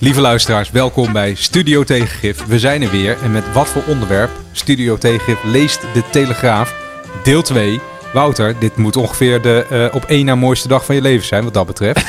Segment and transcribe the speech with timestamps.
[0.00, 2.46] Lieve luisteraars, welkom bij Studio Tegengif.
[2.46, 4.30] We zijn er weer en met wat voor onderwerp?
[4.52, 6.74] Studio Tegengif leest de Telegraaf,
[7.24, 7.80] deel 2.
[8.12, 11.44] Wouter, dit moet ongeveer de uh, op één na mooiste dag van je leven zijn,
[11.44, 12.06] wat dat betreft.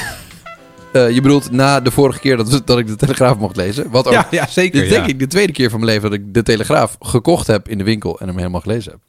[0.93, 3.89] Uh, je bedoelt na de vorige keer dat, dat ik de Telegraaf mocht lezen?
[3.89, 4.81] Wat ook, ja, ja, zeker.
[4.81, 7.69] Dit denk ik de tweede keer van mijn leven dat ik de Telegraaf gekocht heb
[7.69, 9.01] in de winkel en hem helemaal gelezen heb.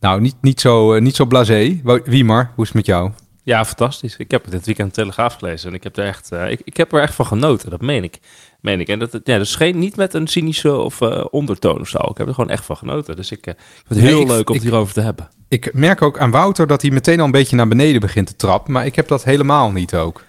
[0.00, 1.80] Nou, niet, niet zo, uh, niet zo blasé.
[2.04, 3.10] Wiemar, hoe is het met jou?
[3.44, 4.16] Ja, fantastisch.
[4.16, 6.92] Ik heb dit weekend Telegraaf gelezen en ik heb er echt, uh, ik, ik heb
[6.92, 7.70] er echt van genoten.
[7.70, 8.18] Dat meen ik.
[8.60, 8.88] Meen ik.
[8.88, 11.98] En dat, ja, dus geen, niet met een cynische of uh, ondertoon of zo.
[11.98, 13.16] Ik heb er gewoon echt van genoten.
[13.16, 15.28] Dus ik, uh, ik vind het heel nee, leuk om het hierover te hebben.
[15.48, 18.36] Ik merk ook aan Wouter dat hij meteen al een beetje naar beneden begint te
[18.36, 18.72] trappen.
[18.72, 20.24] Maar ik heb dat helemaal niet ook.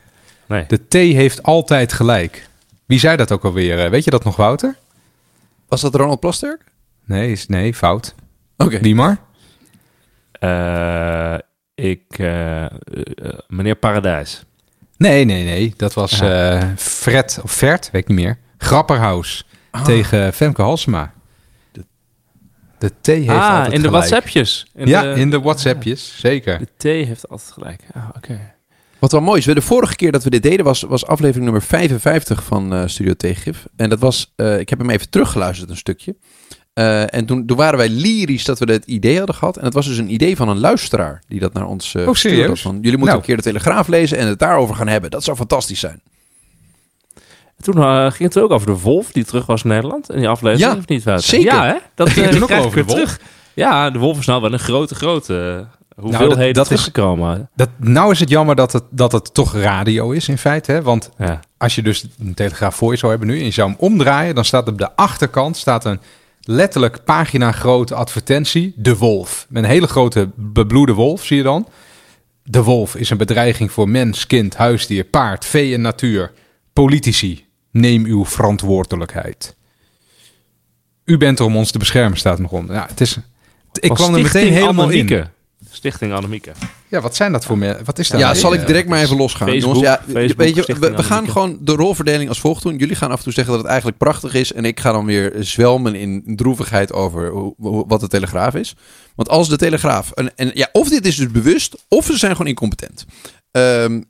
[0.45, 0.65] Nee.
[0.67, 2.49] De T heeft altijd gelijk.
[2.85, 3.89] Wie zei dat ook alweer?
[3.89, 4.75] Weet je dat nog, Wouter?
[5.67, 6.63] Was dat Ronald Plasterk?
[7.05, 8.15] Nee, is, nee fout.
[8.57, 8.75] Oké.
[8.75, 8.93] Okay.
[8.93, 9.19] Maar?
[11.75, 12.69] Ik, uh, uh,
[13.47, 14.43] meneer Paradijs.
[14.97, 15.73] Nee, nee, nee.
[15.77, 18.37] Dat was uh, Fred, of Vert, weet ik niet meer.
[18.57, 19.83] Grapperhaus ah.
[19.83, 21.13] tegen Femke Halsema.
[21.71, 21.85] De,
[22.77, 23.91] de T heeft ah, altijd in de gelijk.
[23.91, 24.65] WhatsAppjes.
[24.73, 26.59] In ja, de, in de WhatsAppjes, zeker.
[26.59, 27.81] De T heeft altijd gelijk.
[27.93, 28.17] Ah, oké.
[28.17, 28.53] Okay.
[28.99, 31.61] Wat wel mooi is, de vorige keer dat we dit deden was, was aflevering nummer
[31.61, 33.65] 55 van uh, Studio Tegengif.
[33.75, 36.15] En dat was, uh, ik heb hem even teruggeluisterd een stukje.
[36.79, 39.57] Uh, en toen, toen waren wij lyrisch dat we het idee hadden gehad.
[39.57, 42.13] En het was dus een idee van een luisteraar die dat naar ons uh, oh,
[42.13, 42.55] stuurde.
[42.55, 43.17] Van, jullie moeten nou.
[43.17, 45.11] een keer de Telegraaf lezen en het daarover gaan hebben.
[45.11, 46.01] Dat zou fantastisch zijn.
[47.61, 50.09] Toen uh, ging het ook over de wolf die terug was in Nederland.
[50.09, 51.25] En die aflevering ja, of niet Wouter?
[51.25, 51.53] Zeker.
[51.53, 51.75] Ja, hè?
[51.95, 52.99] Dat ging toen ook over de wolf.
[52.99, 53.19] Terug.
[53.53, 57.39] Ja, de wolf is nou wel een grote, grote hoeveelheden nou, dat, dat teruggekomen.
[57.39, 60.71] Is, dat, nou is het jammer dat het, dat het toch radio is in feite.
[60.71, 60.81] Hè?
[60.81, 61.39] Want ja.
[61.57, 63.39] als je dus een telegraaf voor je zou hebben nu...
[63.39, 64.35] en je zou hem omdraaien...
[64.35, 65.99] dan staat op de achterkant staat een
[66.45, 68.73] letterlijk pagina grote advertentie.
[68.75, 69.45] De wolf.
[69.49, 71.67] Met een hele grote bebloede wolf, zie je dan.
[72.43, 76.31] De wolf is een bedreiging voor mens, kind, huisdier, paard, vee en natuur.
[76.73, 79.55] Politici, neem uw verantwoordelijkheid.
[81.05, 82.75] U bent er om ons te beschermen, staat nog onder.
[82.75, 83.17] Ja, het is,
[83.73, 85.27] ik Als kwam er meteen helemaal in.
[85.75, 86.51] Stichting Annemieke.
[86.87, 87.77] Ja, wat zijn dat voor me?
[87.83, 88.19] Wat is dat?
[88.19, 89.47] Ja, zal ik direct maar even losgaan.
[89.47, 92.77] Facebook, Jongens, ja, Facebook, weet je, we, gaan gewoon de rolverdeling als volgt doen.
[92.77, 94.53] Jullie gaan af en toe zeggen dat het eigenlijk prachtig is.
[94.53, 97.53] En ik ga dan weer zwelmen in droevigheid over
[97.87, 98.75] wat de Telegraaf is.
[99.15, 100.11] Want als de Telegraaf...
[100.11, 103.05] En, en, ja, of dit is dus bewust, of ze zijn gewoon incompetent.
[103.51, 104.01] Ehm,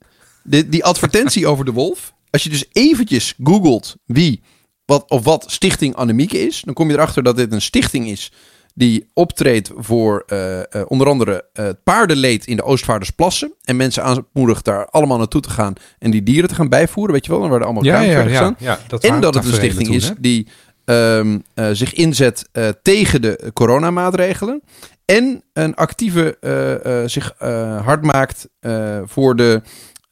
[0.44, 2.14] die, die advertentie over de wolf.
[2.30, 4.42] Als je dus eventjes googelt wie
[4.86, 6.62] wat, of wat Stichting Annemieke is...
[6.66, 8.32] dan kom je erachter dat dit een stichting is
[8.78, 13.54] die optreedt voor uh, uh, onder andere uh, het paardenleed in de Oostvaardersplassen.
[13.64, 17.14] En mensen aanmoedigt daar allemaal naartoe te gaan en die dieren te gaan bijvoeren.
[17.14, 18.56] Weet je wel, dan worden allemaal Ja, ja, staan.
[18.60, 20.48] ja, dat En dat het een stichting toen, is die
[20.86, 24.62] ehm, eh, zich inzet eh, tegen de coronamaatregelen.
[25.06, 29.62] En een actieve eh, eh, zich eh, hard maakt eh, voor de,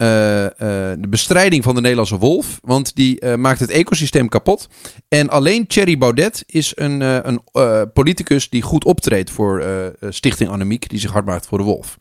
[0.03, 0.45] eh,
[0.91, 2.59] eh, de bestrijding van de Nederlandse wolf.
[2.61, 4.67] Want die eh, maakt het ecosysteem kapot.
[5.07, 9.63] En alleen Thierry Baudet is een, eh, een eh, politicus die goed optreedt voor
[10.09, 10.89] Stichting Annemiek.
[10.89, 11.97] Die zich hard maakt voor de wolf.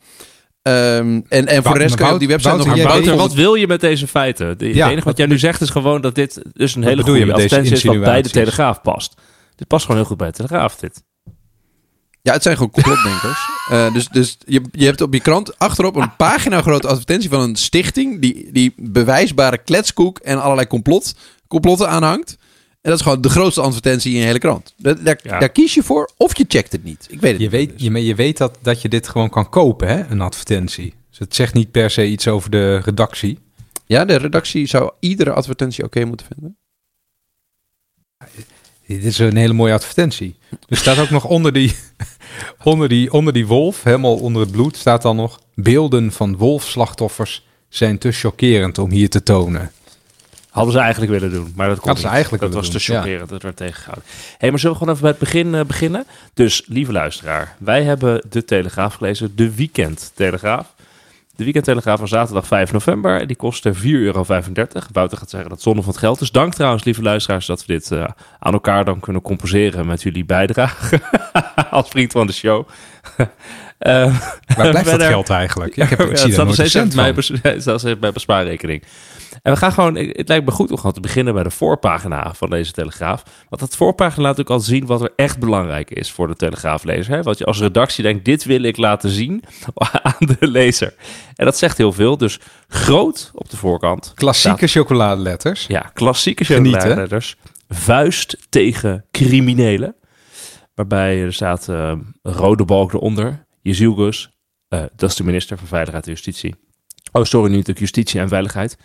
[0.61, 3.33] Ehm, en, en voor de rest kan je op die website Wouter, nog buitenland- wat
[3.33, 4.57] wil je met deze feiten?
[4.57, 7.03] De, het Ja, enige wat jij nu zegt is gewoon dat dit dus een hele
[7.03, 8.29] goede advertentie is wat bij de?
[8.29, 9.13] Telegraaf past.
[9.55, 11.03] Dit past gewoon heel goed bij de Telegraaf, dit.
[12.23, 13.39] Ja, het zijn gewoon complotdenkers.
[13.69, 17.41] Eh, dus dus je, je hebt op je krant achterop een pagina grote advertentie van
[17.41, 21.15] een stichting die, die bewijsbare kletskoek en allerlei complot,
[21.47, 22.37] complotten aanhangt.
[22.81, 24.73] En dat is gewoon de grootste advertentie in je hele krant.
[24.77, 25.39] Daar, daar, Ja.
[25.39, 27.07] daar kies je voor of je checkt het niet.
[27.09, 27.69] Ik weet het Je niet.
[27.69, 30.03] weet, je, maar je weet dat, dat je dit gewoon kan kopen, hè?
[30.09, 30.93] een advertentie.
[31.09, 33.39] Dus het zegt niet per se iets over de redactie.
[33.85, 36.57] Ja, de redactie zou iedere advertentie oké moeten vinden.
[38.87, 40.35] Dit is een hele mooie advertentie.
[40.67, 41.75] Er staat ook nog onder die,
[42.63, 45.41] onder, die, onder die wolf, helemaal onder het bloed, staat dan nog...
[45.55, 49.71] Beelden van wolfslachtoffers zijn te chockerend om hier te tonen.
[50.49, 52.99] Hadden ze eigenlijk willen doen, maar dat kon Hadden ze eigenlijk Dat was te ja.
[52.99, 54.03] chockerend, dat werd tegengehouden.
[54.37, 56.05] Hé, maar zullen we gewoon even bij het begin eh, beginnen?
[56.33, 60.73] Dus, lieve luisteraar, wij hebben de Telegraaf gelezen, de Weekend Telegraaf.
[61.35, 64.25] De Weekend Telegraaf van zaterdag 5 november, die kostte 4,35 euro.
[64.91, 66.31] Wouter gaat zeggen dat zonde van het geld is.
[66.31, 68.05] Dank trouwens, lieve luisteraars, dat we dit eh,
[68.39, 71.01] aan elkaar dan kunnen compenseren met jullie bijdrage.
[71.71, 72.67] Als vriend van de show.
[73.77, 74.17] Eh,
[74.57, 75.75] Waar blijft dat geld eigenlijk?
[75.77, 77.23] Ik, heb, ik Ja, zie het nooit cent van.
[77.61, 78.83] staat steeds mijn bespaarrekening.
[79.41, 82.33] En we gaan gewoon, het lijkt me goed om gewoon te beginnen bij de voorpagina
[82.33, 83.23] van deze Telegraaf.
[83.49, 87.15] Want dat voorpagina laat ook al zien wat er echt belangrijk is voor de Telegraaflezer.
[87.15, 87.23] Hè?
[87.23, 89.43] Wat je als redactie denkt, dit wil ik laten zien
[90.03, 90.93] aan de lezer.
[91.35, 92.17] En dat zegt heel veel.
[92.17, 94.11] Dus groot op de voorkant.
[94.15, 95.65] Klassieke chocoladeletters.
[95.67, 97.35] Ja, klassieke chocoladeletters.
[97.69, 99.95] Vuist tegen criminelen.
[100.75, 103.45] Waarbij er staat eh, rode balk eronder.
[103.61, 104.29] Jezielgus,
[104.67, 106.55] eh dat is de minister van Veiligheid en Justitie.
[107.11, 108.77] Oh, sorry, niet de Justitie en Veiligheid.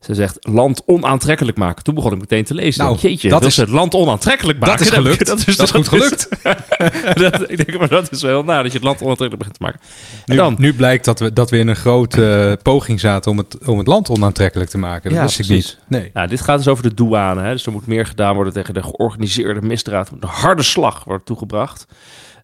[0.00, 1.84] Ze zegt land onaantrekkelijk maken.
[1.84, 2.84] Toen begon ik meteen te lezen.
[2.84, 4.76] Nou, Jeetje, dat is- het land onaantrekkelijk maken.
[4.78, 5.26] Dat is gelukt.
[5.26, 6.28] Dat is goed gelukt.
[7.22, 9.62] dat, ik denk, maar dat is wel naar dat je het land onaantrekkelijk begint te
[9.64, 9.80] maken.
[10.26, 13.30] En Nu, dan, nu blijkt dat we, dat we in een grote eh, poging zaten
[13.30, 15.10] om het, om het land onaantrekkelijk te maken.
[15.10, 15.76] Dat Ja, wist ik precies.
[15.88, 16.00] niet.
[16.00, 16.10] Nee.
[16.12, 17.42] nou, dit gaat dus over de douane.
[17.42, 17.52] Hè?
[17.52, 20.10] Dus er moet meer gedaan worden tegen de georganiseerde misdaad.
[20.10, 21.86] Een harde slag wordt toegebracht.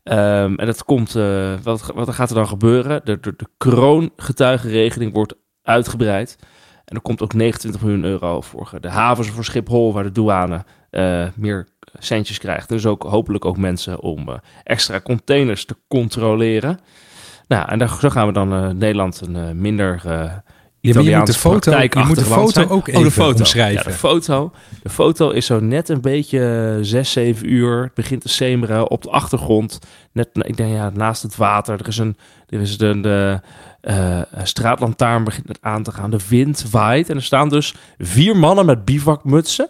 [0.02, 3.00] Ehm, en dat komt, eh, wat, wat gaat er dan gebeuren?
[3.04, 6.36] De, de, de kroongetuigenregeling wordt uitgebreid.
[6.84, 10.64] En er komt ook 29 miljoen euro voor de havens voor Schiphol, waar de douane
[10.90, 11.66] eh, meer
[11.98, 12.68] centjes krijgt.
[12.68, 14.34] Dus ook hopelijk ook mensen om eh,
[14.64, 16.78] extra containers te controleren.
[17.48, 20.30] Nou, en daar, zo gaan we dan eh, Nederland een eh, minder eh
[20.80, 22.68] Ja, je moet de foto, je moet de foto zijn.
[22.68, 23.38] ook Oh, even de foto.
[23.38, 23.78] omschrijven.
[23.84, 24.52] Ja, de foto.
[24.82, 27.82] De foto is zo net een beetje eh, zes, zeven uur.
[27.82, 29.78] Het begint te semeren op de achtergrond.
[30.12, 31.80] Net, ik denk ja, naast het water.
[31.80, 32.16] Er is een,
[32.48, 33.40] er is een de,
[33.84, 36.10] een straatlantaarn begint aan te gaan.
[36.10, 37.10] De wind waait.
[37.10, 39.68] En er staan dus vier mannen met bivakmutsen.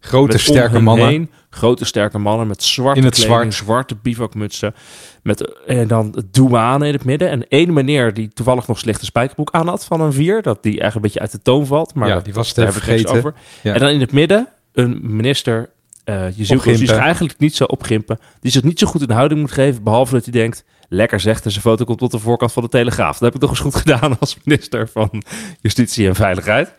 [0.00, 1.06] Grote, sterke mannen.
[1.08, 3.54] heen grote, sterke mannen met zwarte In het kleding, zwart.
[3.54, 4.74] zwarte bivakmutsen.
[5.22, 7.28] Met, en dan douane in het midden.
[7.30, 10.42] En één meneer die toevallig nog slechte spijkerbroek aan had van een vier.
[10.42, 11.94] Dat die eigenlijk een beetje uit de toon valt.
[11.94, 13.16] Maar Ja, die was het daar vergeten.
[13.16, 13.34] over.
[13.62, 13.74] Ja.
[13.74, 15.70] En dan in het midden een minister.
[16.04, 18.18] eh je ziet die zich eigenlijk niet zo opgimpen.
[18.40, 19.82] Die zich niet zo goed in de houding moet geven.
[19.82, 21.44] Behalve dat hij denkt, lekker zegt.
[21.44, 23.12] En zijn foto komt op de voorkant van de Telegraaf.
[23.12, 25.22] Dat heb ik toch eens goed gedaan als minister van
[25.60, 26.74] Justitie en Veiligheid.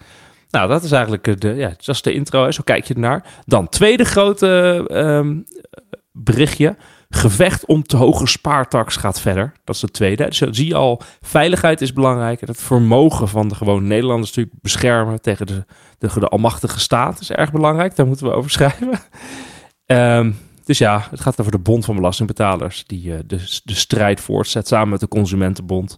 [0.49, 2.51] Nou, dat is eigenlijk eh, de, ja, dat is de intro.
[2.51, 3.25] Zo kijk je ernaar.
[3.45, 5.39] Dan tweede grote ehm,
[6.11, 6.75] berichtje.
[7.09, 9.53] Gevecht om te hoge spaartax gaat verder.
[9.63, 10.25] Dat is het tweede.
[10.25, 12.41] Dus dan zie je al, veiligheid is belangrijk.
[12.41, 15.65] En het vermogen van de gewone Nederlanders natuurlijk beschermen tegen de,
[15.97, 17.95] de, de almachtige staat is erg belangrijk.
[17.95, 18.89] Daar moeten we over schrijven.
[19.85, 20.31] Ehm,
[20.65, 22.83] dus ja, het gaat over de Bond van Belastingbetalers.
[22.87, 25.97] Die eh, de, de strijd voortzet samen met de Consumentenbond.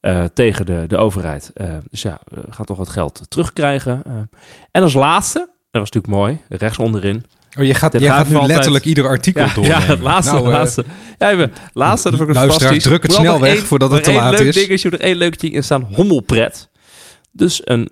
[0.00, 1.50] eh, tegen de, de overheid.
[1.54, 4.02] Eh, dus ja, we gaan toch wat geld terugkrijgen.
[4.70, 7.24] En als laatste, dat was natuurlijk mooi, rechts onderin.
[7.58, 9.80] Oh, je gaat, je gaat gaat nu altijd- letterlijk ieder artikel Ja, doornemen.
[9.80, 10.84] ja, het laatste, Nou, laatste.
[11.18, 12.82] Ja, even, laatste, dat fantastisch.
[12.82, 14.54] druk het snel weg één- voordat het te laat leuk is.
[14.54, 15.82] Dingetje, er één leuk ding in staan.
[15.94, 16.68] Hommelpret.
[17.32, 17.90] Dus een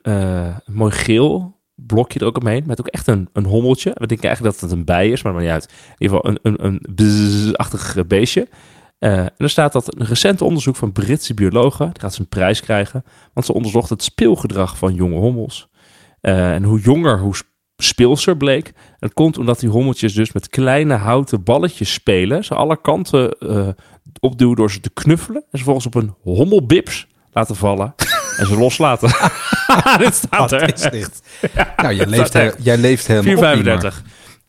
[0.66, 2.64] mooi geel blokje er ook omheen.
[2.66, 3.90] Met ook echt een, een hommeltje.
[3.94, 5.68] We denken eigenlijk dat het een bij is, maar maakt niet uit.
[5.88, 8.48] In ieder geval een, een, een bzzz-achtig beestje.
[8.98, 12.60] Eh, en er staat dat een recent onderzoek van Britse biologen, die gaat zijn prijs
[12.60, 15.68] krijgen, want ze onderzocht het speelgedrag van jonge hommels.
[16.20, 17.46] Eh, en hoe jonger, hoe sp-
[17.76, 18.66] speelser bleek.
[18.66, 22.44] En dat komt omdat die hommeltjes dus met kleine houten balletjes spelen.
[22.44, 23.68] Ze alle kanten eh,
[24.20, 25.44] opduwen door ze te knuffelen.
[25.50, 27.94] En ze volgens op een hommelbips laten vallen.
[28.38, 29.10] en ze loslaten.
[29.98, 30.74] Dit staat er.
[30.74, 31.22] Is dit?
[31.76, 33.92] nou, jij leeft, he- jij leeft helemaal op, Niemer.
[33.92, 33.96] 4,35.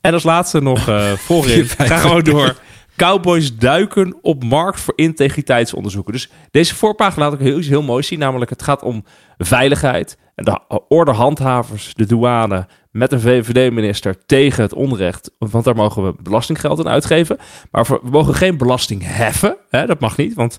[0.02, 1.66] En als laatste nog eh voorin.
[1.68, 1.70] 4,35.
[1.78, 2.56] Ga gewoon door.
[2.96, 6.14] Cowboys duiken op markt voor integriteitsonderzoeken.
[6.14, 8.20] Dus deze voorpagina laat ik heel, iets heel moois zien.
[8.20, 9.04] Namelijk het gaat om
[9.38, 10.18] veiligheid.
[10.36, 15.32] En de ordehandhavers, de douane met een VVD-minister tegen het onrecht.
[15.38, 17.38] Want daar mogen we belastinggeld aan uitgeven.
[17.72, 19.58] Maar we mogen geen belasting heffen.
[19.70, 20.58] Hè, dat mag niet, want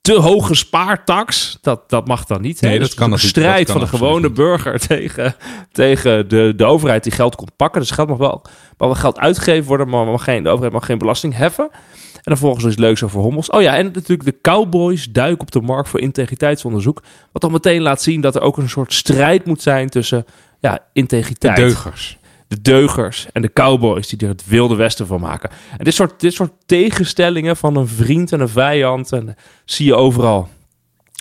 [0.00, 2.60] te hoge spaartax, dat, dat mag dan niet.
[2.60, 2.68] hè.
[2.68, 5.34] Nee, dat Dus kan het is een dat strijd kan van de gewone burger tegen,
[5.72, 7.80] tegen de, de overheid die geld komt pakken.
[7.80, 8.42] Dus geld mag wel,
[8.76, 11.70] mag wel geld uitgegeven worden, maar mag geen, de overheid mag geen belasting heffen.
[12.14, 13.50] En dan volgens iets leuks over hommels.
[13.50, 17.02] Oh ja, en natuurlijk de cowboys duiken op de markt voor integriteitsonderzoek.
[17.32, 20.24] Wat dan meteen laat zien dat er ook een soort strijd moet zijn tussen
[20.60, 22.18] ja, De integriteit deugers.
[22.50, 25.50] De deugers en de cowboys die er het wilde westen van maken.
[25.78, 29.94] En dit soort, dit soort tegenstellingen van een vriend en een vijand en, zie je
[29.94, 30.48] overal.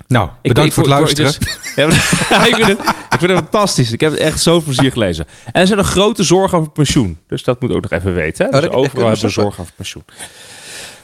[0.08, 1.58] Nou, Ik- bedankt ik- voor het ik- luisteren.
[1.76, 3.92] Ja, maar- ik, vind het, ik vind het fantastisch.
[3.92, 5.26] Ik heb het echt zo plezier gelezen.
[5.46, 7.18] En er zijn een grote zorg over pensioen.
[7.28, 8.46] Dus dat moet ook nog even weten.
[8.46, 8.52] Hè?
[8.52, 10.04] Oh, Dus dat overal hebben we zorg over pensioen.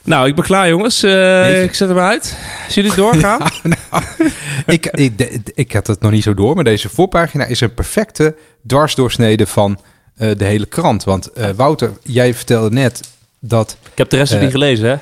[0.03, 1.03] Nou, ik ben klaar jongens.
[1.03, 2.37] Eh, ik zet hem uit.
[2.69, 3.41] Zullen jullie doorgaan?
[4.65, 7.73] ik, ik, de- ik had het nog niet zo door, maar deze voorpagina is een
[7.73, 8.35] perfecte
[8.67, 9.79] dwarsdoorsnede van
[10.17, 11.03] eh, de hele krant.
[11.03, 13.01] Want eh, Wouter, jij vertelde net
[13.39, 13.77] dat...
[13.91, 14.93] ik heb de rest nog Eh, niet gelezen hè.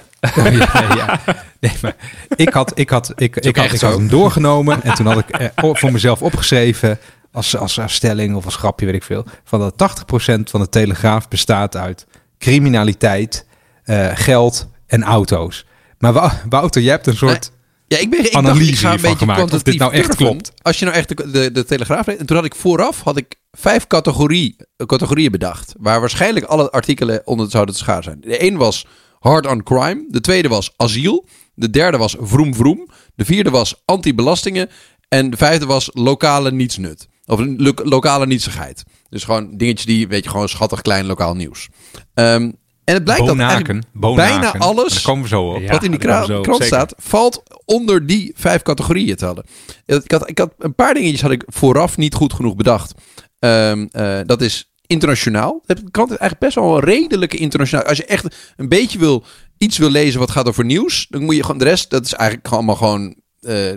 [0.41, 1.19] Oh, ja, ja.
[1.59, 1.95] Nee, maar
[2.35, 5.29] ik had, ik had, ik, ik had, ik had hem doorgenomen en toen had ik
[5.37, 6.99] eh, voor mezelf opgeschreven,
[7.31, 10.69] als, als, als stelling of als grapje, weet ik veel, van dat 80% van de
[10.69, 12.05] Telegraaf bestaat uit
[12.39, 13.45] criminaliteit,
[13.83, 15.65] eh, geld en auto's.
[15.97, 17.51] Maar Wou- Wouter, jij hebt een soort...
[17.93, 19.93] Ja, ik, ben, ik Analyse dacht, ik ga een beetje gemaakt, of kwantitatief dit nou
[19.93, 20.51] echt klopt.
[20.61, 22.19] Als je nou echt de, de, de Telegraaf leest.
[22.19, 25.73] En toen had ik vooraf had ik vijf categorie, categorieën bedacht.
[25.79, 28.17] Waar waarschijnlijk alle artikelen onder zouden te schaar zijn.
[28.21, 28.85] De een was
[29.19, 30.05] hard on crime.
[30.09, 31.27] De tweede was asiel.
[31.55, 32.89] De derde was vroom vroom.
[33.15, 34.69] De vierde was anti-belastingen.
[35.09, 37.07] En de vijfde was lokale nietsnut.
[37.25, 38.83] Of lo- lokale nietsigheid.
[39.09, 41.67] Dus gewoon dingetjes die, weet je, gewoon schattig klein lokaal nieuws.
[42.13, 42.51] Ehm,
[42.85, 44.41] en het blijkt dat Bonaken, eigenlijk bonaken.
[44.41, 45.69] bijna alles komen we zo op.
[45.69, 49.45] Wat in die zo krant staat, valt onder die vijf categorieën te hadden.
[49.85, 52.93] Ik had, ik had een paar dingetjes had ik vooraf niet goed genoeg bedacht.
[53.39, 55.61] Ehm, eh, dat is internationaal.
[55.65, 57.85] De krant is eigenlijk best wel een redelijke internationaal.
[57.85, 59.23] Als je echt een beetje wil,
[59.57, 62.13] iets wil lezen wat gaat over nieuws, dan moet je gewoon de rest, dat is
[62.13, 63.73] eigenlijk allemaal gewoon uh,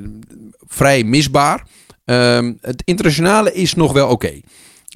[0.67, 1.67] vrij misbaar.
[2.05, 4.41] Ehm, het internationale is nog wel oké.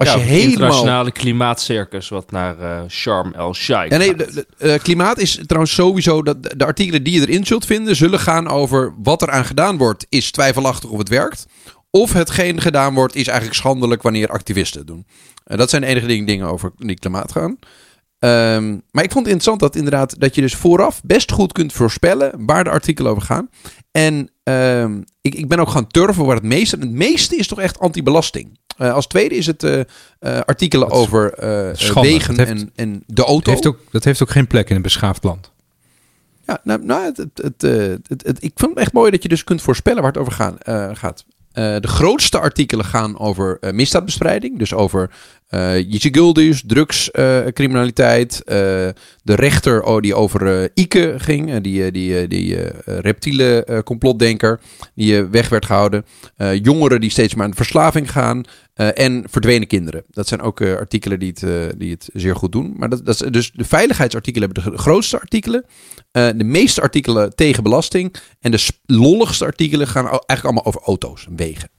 [0.01, 0.51] Als ja, je helemaal...
[0.51, 6.43] internationale klimaatcircus wat naar uh, Sharm el-Sheikh ja, nee, de, klimaat is trouwens sowieso dat
[6.43, 10.05] de artikelen die je erin zult vinden zullen gaan over wat er aan gedaan wordt
[10.09, 11.45] is twijfelachtig of het werkt.
[11.89, 15.05] Of hetgeen gedaan wordt is eigenlijk schandelijk wanneer activisten het doen.
[15.47, 17.57] Uh, dat zijn de enige dingen over die klimaat gaan.
[18.23, 21.73] Um, maar ik vond het interessant dat inderdaad dat je dus vooraf best goed kunt
[21.73, 23.49] voorspellen waar de artikelen over gaan.
[23.91, 26.77] En um, ik, ik ben ook gaan turven waar het meeste.
[26.79, 28.59] Het meeste is toch echt anti-belasting.
[28.77, 29.83] Uh, als tweede is het uh, uh,
[30.39, 31.33] artikelen over
[31.93, 33.51] wegen heeft, en, en de auto.
[33.51, 35.51] Dat heeft, ook, dat heeft ook geen plek in een beschaafd land.
[36.45, 40.01] Ja, nou, nou het, het, ik vind het echt mooi dat je dus kunt voorspellen
[40.01, 40.57] waar het over gaan,
[40.97, 41.25] gaat.
[41.53, 44.59] De grootste artikelen gaan over misdaadbestrijding.
[44.59, 45.11] Dus over
[45.51, 48.41] uh, Guldus, drugscriminaliteit.
[48.45, 48.93] de
[49.23, 51.59] rechter oh, die over Ike ging.
[51.59, 54.59] die die, die reptiele complotdenker.
[54.95, 56.05] Die weg werd gehouden.
[56.61, 58.43] jongeren die steeds maar aan de verslaving gaan.
[58.73, 60.03] en verdwenen kinderen.
[60.09, 62.73] Dat zijn ook artikelen die het, die het zeer goed doen.
[62.77, 65.65] Maar dat, dat is, dus de veiligheidsartikelen hebben de grootste artikelen.
[66.11, 68.15] de meeste artikelen tegen belasting.
[68.39, 71.69] En de lolligste artikelen gaan eigenlijk allemaal over auto's en wegen.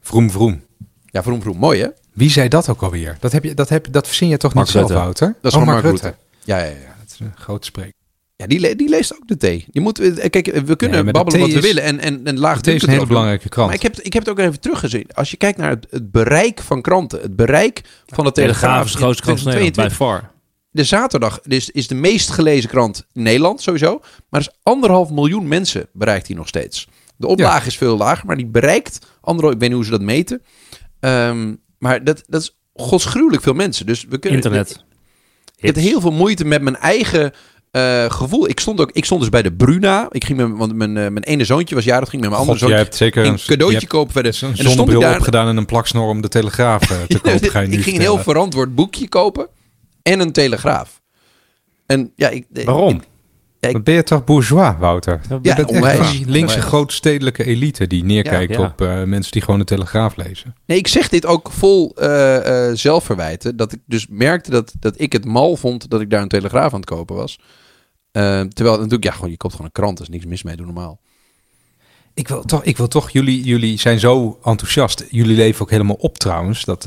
[0.00, 0.62] Vroom, vroom.
[1.06, 1.58] Ja, vroom, vroom.
[1.58, 1.88] Mooi, hè?
[2.12, 3.16] Wie zei dat ook alweer?
[3.20, 5.36] Dat, heb je, dat, heb, dat verzin je toch Mark niet zelf, Wouter?
[5.40, 6.14] Dat is oh, Mark, Rutte.
[6.44, 6.94] Ja, ja, ja.
[7.00, 7.92] Dat is een groot spreek.
[8.36, 9.66] Ja, die, die leest ook de thee.
[9.70, 12.82] Je moet, eh, kijk, we kunnen babbelen wat we willen en, en, en laag is
[12.82, 13.66] een hele belangrijke krant.
[13.66, 15.06] Maar ik heb, ik heb het ook even teruggezien.
[15.14, 18.84] Als je kijkt naar het, het bereik van kranten, het bereik van de Telegraaf.
[18.84, 20.30] is de grootste krant van bij far.
[20.70, 23.98] De zaterdag is, is de meest gelezen krant in Nederland sowieso.
[24.28, 26.88] Maar er is anderhalf miljoen mensen bereikt hij nog steeds.
[27.16, 29.54] De oplage is veel lager, maar die bereikt anderhalf...
[29.54, 30.42] Ik weet niet hoe ze dat meten.
[31.00, 33.86] Um, maar dat, dat is godsgruwelijk veel mensen.
[33.86, 34.42] Dus we kunnen...
[34.42, 34.84] Internet.
[35.56, 37.32] Ik heb heel veel moeite met mijn eigen...
[37.72, 38.48] Uh, gevoel.
[38.48, 40.06] Ik stond ook, ik stond dus bij de Bruna.
[40.10, 42.58] Ik ging met, want mijn, uh, mijn ene zoontje was jarig, ging met mijn andere
[42.58, 42.76] zoontje.
[42.76, 44.28] Je hebt zeker een cadeautje kopen de.
[44.28, 45.16] Een zonnebril daar...
[45.16, 47.50] opgedaan en een plaksnor om de Telegraaf uh, te kopen.
[47.50, 49.48] Ga je ik ging een heel verantwoord boekje kopen
[50.02, 51.00] en een Telegraaf.
[51.86, 52.94] En ja, ik, waarom?
[52.94, 53.02] Ik...
[53.70, 55.20] ben je toch bourgeois, Wouter?
[55.28, 59.58] Je ja, bent echt die linkse grootstedelijke elite die neerkijkt op uh, mensen die gewoon
[59.58, 60.54] de Telegraaf lezen.
[60.66, 63.56] Nee, ik zeg dit ook vol uh, uh, zelfverwijten.
[63.56, 66.72] Dat ik dus merkte dat, dat ik het mal vond dat ik daar een Telegraaf
[66.72, 67.38] aan het kopen was.
[68.12, 69.98] terwijl natuurlijk, ja, gewoon, je koopt gewoon een krant.
[69.98, 71.00] Er is niks mis mee, doe normaal.
[72.14, 75.04] Ik wil toch, ik wil toch jullie, jullie zijn zo enthousiast.
[75.10, 76.64] Jullie leven ook helemaal op trouwens.
[76.64, 76.84] Dat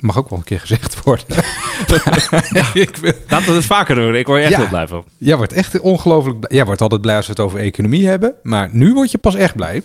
[0.00, 1.26] Mag ook wel een keer gezegd worden.
[2.74, 3.12] ik wil...
[3.28, 4.14] Laten we het vaker doen.
[4.14, 5.04] Ik word echt ja, heel blij van.
[5.18, 8.34] Jij wordt echt ongelooflijk Jij wordt altijd blij als we het over economie hebben.
[8.42, 9.82] Maar nu word je pas echt blij.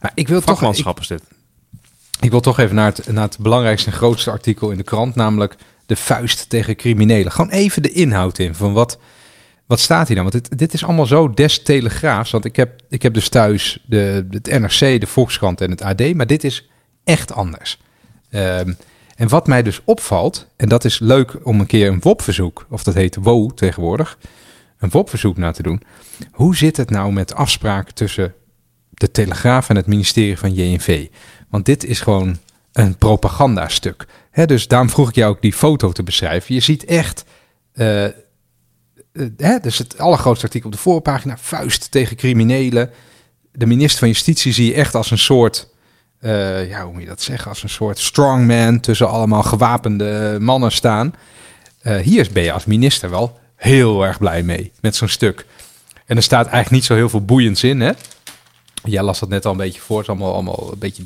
[0.00, 0.78] Maar ik wil toch...
[0.78, 1.22] Ik, is dit.
[2.20, 5.14] Ik wil toch even naar het, naar het belangrijkste en grootste artikel in de krant.
[5.14, 7.32] Namelijk de vuist tegen criminelen.
[7.32, 8.98] Gewoon even de inhoud in van wat...
[9.66, 10.30] Wat staat hier dan?
[10.30, 12.30] Want dit, dit is allemaal zo des telegraafs.
[12.30, 16.14] Want ik heb, ik heb dus thuis de, het NRC, de Volkskrant en het AD.
[16.14, 16.68] Maar dit is
[17.04, 17.78] echt anders.
[18.30, 18.76] Um,
[19.16, 22.82] en wat mij dus opvalt, en dat is leuk om een keer een WOP-verzoek, of
[22.82, 24.18] dat heet WO tegenwoordig,
[24.78, 25.82] een WOP-verzoek na te doen.
[26.30, 28.34] Hoe zit het nou met afspraken tussen
[28.90, 31.06] de Telegraaf en het ministerie van JNV?
[31.48, 32.38] Want dit is gewoon
[32.72, 34.06] een propagandastuk.
[34.30, 36.54] He, dus daarom vroeg ik jou ook die foto te beschrijven.
[36.54, 37.24] Je ziet echt,
[37.74, 38.06] uh,
[39.62, 42.90] dus het allergrootste artikel op de voorpagina, vuist tegen criminelen.
[43.52, 45.68] De minister van Justitie zie je echt als een soort
[46.26, 50.72] uh, ja, hoe moet je dat zeggen, als een soort strongman tussen allemaal gewapende mannen
[50.72, 51.14] staan.
[51.82, 55.46] Uh, hier ben je als minister wel heel erg blij mee met zo'n stuk.
[56.06, 57.92] En er staat eigenlijk niet zo heel veel boeiends in, hè?
[58.84, 61.02] Jij las dat net al een beetje voor, het is allemaal, allemaal een beetje...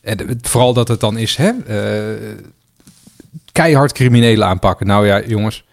[0.00, 1.52] En vooral dat het dan is, hè?
[1.68, 2.38] Uh,
[3.52, 4.86] keihard criminelen aanpakken.
[4.86, 5.64] Nou ja, jongens,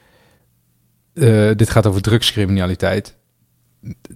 [1.55, 3.15] dit gaat over drugscriminaliteit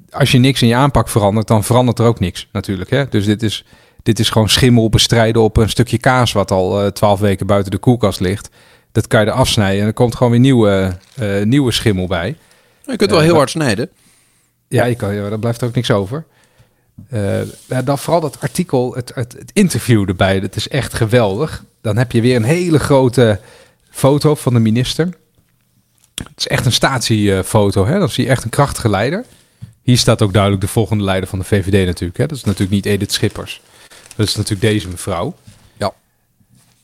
[0.10, 2.90] als je niks in je aanpak verandert, dan verandert er ook niks natuurlijk.
[2.90, 3.08] Hè?
[3.10, 3.66] Dus dit is,
[4.04, 7.72] dit is gewoon schimmel bestrijden op een stukje kaas wat al eh, twaalf weken buiten
[7.72, 8.50] de koelkast ligt.
[8.92, 12.38] Dat kan je er afsnijden en er komt gewoon weer nieuwe, uh, nieuwe schimmel bij.
[12.86, 13.90] Je kunt wel heel hard snijden.
[14.68, 16.26] Ja, je kan, ja, daar blijft ook niks over.
[17.84, 21.64] dan vooral dat artikel, het, het, het, interview erbij, dat is echt geweldig.
[21.82, 23.40] Dan heb je weer een hele grote
[23.90, 25.06] foto van de minister.
[26.16, 28.00] Het is echt een statiefoto, hè?
[28.00, 29.26] dan zie je echt een krachtige leider.
[29.86, 32.18] Hier staat ook duidelijk de volgende leider van de VVD natuurlijk.
[32.18, 32.26] Hè?
[32.26, 33.62] Dat is natuurlijk niet Edith Schippers.
[34.16, 35.36] Dat is natuurlijk deze mevrouw.
[35.78, 35.94] Ja.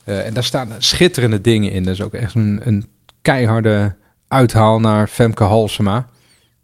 [0.04, 1.84] Uh, en daar staan schitterende dingen in.
[1.84, 2.88] Dat is ook echt een, een
[3.22, 3.94] keiharde
[4.28, 5.98] uithaal naar Femke Halsema.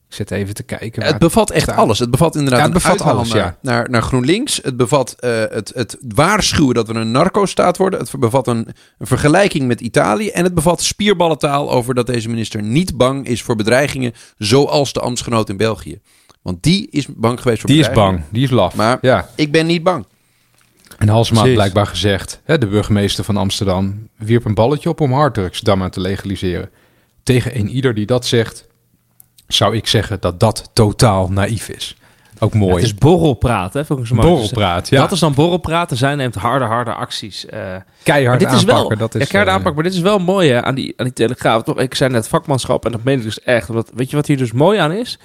[0.09, 1.03] Ik zit even te kijken.
[1.03, 1.99] Het bevat echt alles.
[1.99, 3.59] Het bevat inderdaad Ja, het bevat alles, naar, ja.
[3.63, 4.61] naar, naar GroenLinks.
[4.63, 8.01] Het bevat eh, het, het waarschuwen dat we een narco-staat worden.
[8.01, 8.69] Het bevat een,
[8.99, 10.29] een vergelijking met Italië.
[10.29, 15.01] En het bevat spierballentaal over dat deze minister niet bang is voor bedreigingen zoals de
[15.01, 16.01] ambtsgenoot in België.
[16.49, 18.75] Want die is bang geweest voor Die is bang, die is laf.
[18.75, 19.29] Maar ja.
[19.35, 20.07] ik ben niet bang.
[20.99, 25.13] En Halsema had blijkbaar gezegd, hè, de burgemeester van Amsterdam wierp een balletje op om
[25.13, 26.71] harddrugs dan maar te legaliseren.
[27.23, 28.67] Tegen een ieder die dat zegt,
[29.47, 31.97] zou ik zeggen dat dat totaal naïef is.
[32.39, 32.75] Ook mooi.
[32.75, 34.27] Het is borrelpraat, hè, volgens mij.
[34.27, 35.01] borrelpraat, ja.
[35.01, 35.91] Dat is dan borrelpraat.
[35.95, 37.47] Zij neemt harde, harde acties.
[37.47, 38.89] eh, keihard dit is aanpakken.
[38.89, 40.95] wel, dat is, ja, keihard eh, aanpakken, maar dit is wel mooi hè, aan, die,
[40.97, 41.63] aan die telegraaf.
[41.63, 43.69] Toch, ik zei net vakmanschap en dat meen ik dus echt.
[43.69, 45.19] Want, weet je wat hier dus mooi aan is?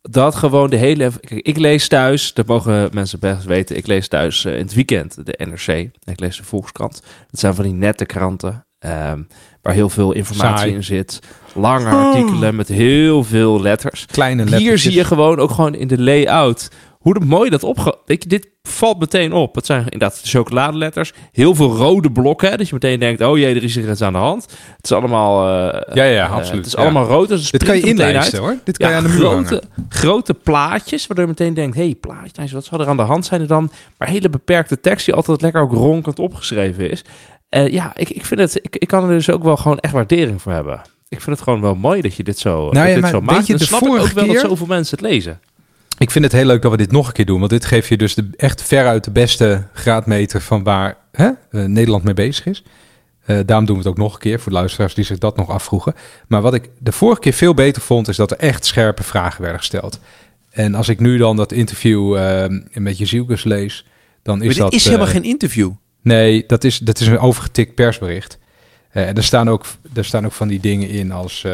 [0.00, 1.10] Dat gewoon de hele...
[1.20, 4.74] Kijk, ik lees thuis, dat mogen mensen best weten, ik lees thuis eh, in het
[4.74, 5.90] weekend de NRC.
[6.04, 7.02] Ik lees de Volkskrant.
[7.30, 9.22] Dat zijn van die nette kranten, ehm,
[9.62, 10.74] waar heel veel informatie Saai.
[10.74, 11.18] in zit.
[11.54, 14.06] Lange artikelen met heel veel letters.
[14.06, 14.82] kleine Hier lettertjes.
[14.82, 17.98] zie je gewoon ook gewoon in de layout hoe mooi dat opge...
[18.04, 19.54] Weet je, dit valt meteen op.
[19.54, 21.12] Het zijn inderdaad de chocoladeletters.
[21.32, 22.50] Heel veel rode blokken.
[22.50, 24.42] Hè, dat je meteen denkt, oh jee, er is iets aan de hand.
[24.76, 25.48] Het is allemaal...
[25.72, 26.56] eh, Ja, ja, eh, absoluut.
[26.56, 26.78] het is ja.
[26.78, 27.28] allemaal rood.
[27.28, 28.48] Dus Dit kan je inlijsten uit.
[28.48, 28.58] hoor.
[28.64, 29.44] Dit kan Ja, je aan de muur grote,
[29.74, 29.88] hangen.
[29.88, 33.24] grote plaatjes, waardoor je meteen denkt, hé, hey, plaatjes, wat zou er aan de hand
[33.26, 33.70] zijn er dan?
[33.98, 37.04] Maar hele beperkte tekst die altijd lekker ook ronkend opgeschreven is.
[37.48, 39.92] Eh, ja, ik, ik vind het, ik, ik kan er dus ook wel gewoon echt
[39.92, 40.80] waardering voor hebben.
[41.08, 43.10] Ik vind het gewoon wel mooi dat je dit zo, dat Nou ja, dit maar
[43.10, 43.46] zo weet maakt.
[43.46, 45.40] je, Dan de snap ik ook wel keer- dat zoveel mensen het lezen.
[45.98, 47.38] Ik vind het heel leuk dat we dit nog een keer doen.
[47.38, 51.64] Want dit geeft je dus de, echt veruit de beste graadmeter van waar hè, eh,
[51.64, 52.62] Nederland mee bezig is.
[53.24, 55.36] Eh, daarom doen we het ook nog een keer voor de luisteraars die zich dat
[55.36, 55.94] nog afvroegen.
[56.28, 59.40] Maar wat ik de vorige keer veel beter vond, is dat er echt scherpe vragen
[59.40, 60.00] werden gesteld.
[60.50, 63.86] En als ik nu dan dat interview eh, met Jezielkus lees,
[64.22, 64.72] dan is Maar dit dat...
[64.72, 65.70] is helemaal geen interview.
[66.02, 68.38] Nee, dat is, dat is een overgetikt persbericht.
[68.90, 71.44] En er staan, ook, er staan ook van die dingen in als...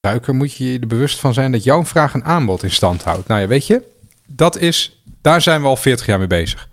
[0.00, 3.02] gebruiker moet je je er bewust van zijn dat jouw vraag een aanbod in stand
[3.02, 3.28] houdt.
[3.28, 3.82] Nou ja, weet je,
[4.26, 6.68] dat is, daar zijn we al 40 jaar mee bezig.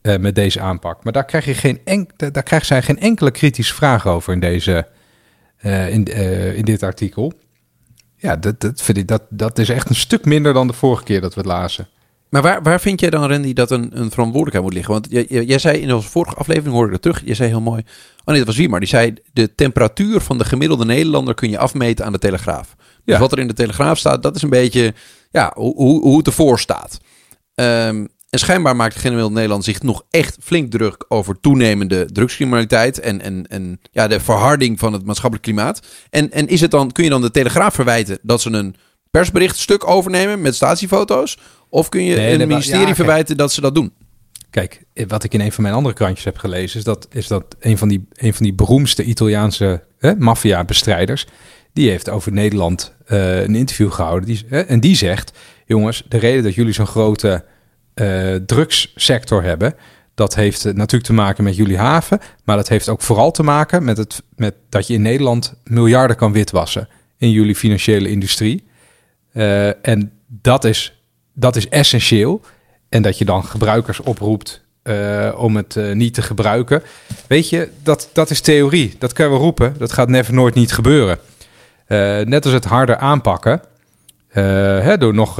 [0.00, 1.04] eh, met deze aanpak.
[1.04, 4.86] Maar daar krijg, je geen daar krijgt zij geen enkele kritische vraag over in, deze,
[5.56, 7.32] eh, in, eh, in dit artikel.
[8.16, 11.04] Ja, dat, dat, vind ik, dat, dat is echt een stuk minder dan de vorige
[11.04, 11.88] keer dat we het lazen.
[12.30, 14.92] Maar waar, waar vind jij dan, Randy, dat een, een verantwoordelijkheid moet liggen?
[14.92, 15.06] Want
[15.48, 17.82] jij, zei in onze vorige aflevering, hoorde ik dat terug, jij zei heel mooi...
[18.18, 18.80] Oh nee, dat was wie maar.
[18.80, 22.74] Die zei, de temperatuur van de gemiddelde Nederlander kun je afmeten aan de Telegraaf.
[22.76, 23.18] Dus Ja.
[23.18, 24.94] wat er in de Telegraaf staat, dat is een beetje
[25.30, 26.98] ja, hoe, hoe, hoe het ervoor staat.
[27.54, 33.00] Ehm, en schijnbaar maakt de gemiddelde Nederland zich nog echt flink druk over toenemende drugscriminaliteit
[33.00, 35.80] en, en, en ja, de verharding van het maatschappelijk klimaat.
[36.10, 38.74] En, en is het dan, kun je dan de Telegraaf verwijten dat ze een
[39.10, 41.38] persberichtstuk overnemen met statiefoto's?
[41.70, 42.96] Of kun je Nee, een maar- ministerie ja, kijk.
[42.96, 43.92] verwijten dat ze dat doen?
[44.50, 47.56] Kijk, wat ik in een van mijn andere krantjes heb gelezen, is dat, is dat
[47.60, 49.84] een, van die, een van die beroemdste Italiaanse
[50.18, 51.26] maffia-bestrijders,
[51.72, 54.28] die heeft over Nederland eh, een interview gehouden.
[54.28, 57.44] Die, en die zegt, jongens, de reden dat jullie zo'n grote
[57.94, 59.74] eh, drugssector hebben,
[60.14, 63.42] dat heeft eh, natuurlijk te maken met jullie haven, maar dat heeft ook vooral te
[63.42, 68.66] maken met, het, met dat je in Nederland miljarden kan witwassen in jullie financiële industrie.
[69.82, 70.97] En dat is,
[71.38, 72.40] dat is essentieel.
[72.88, 76.82] En dat je dan gebruikers oproept eh, om het eh, niet te gebruiken.
[77.26, 78.94] Weet je, dat, dat is theorie.
[78.98, 79.74] Dat kunnen we roepen.
[79.78, 81.18] Dat gaat never nooit niet gebeuren.
[81.86, 83.60] Eh, net als het harder aanpakken.
[84.28, 85.36] hè, door nog,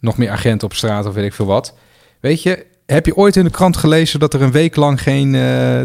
[0.00, 1.74] nog meer agenten op straat of weet ik veel wat.
[2.20, 5.32] Weet je, heb je ooit in de krant gelezen dat er een week lang geen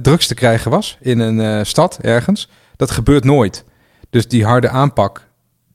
[0.02, 2.50] drugs te krijgen was in een stad ergens?
[2.76, 3.64] Dat gebeurt nooit.
[4.10, 5.27] Dus die harde aanpak,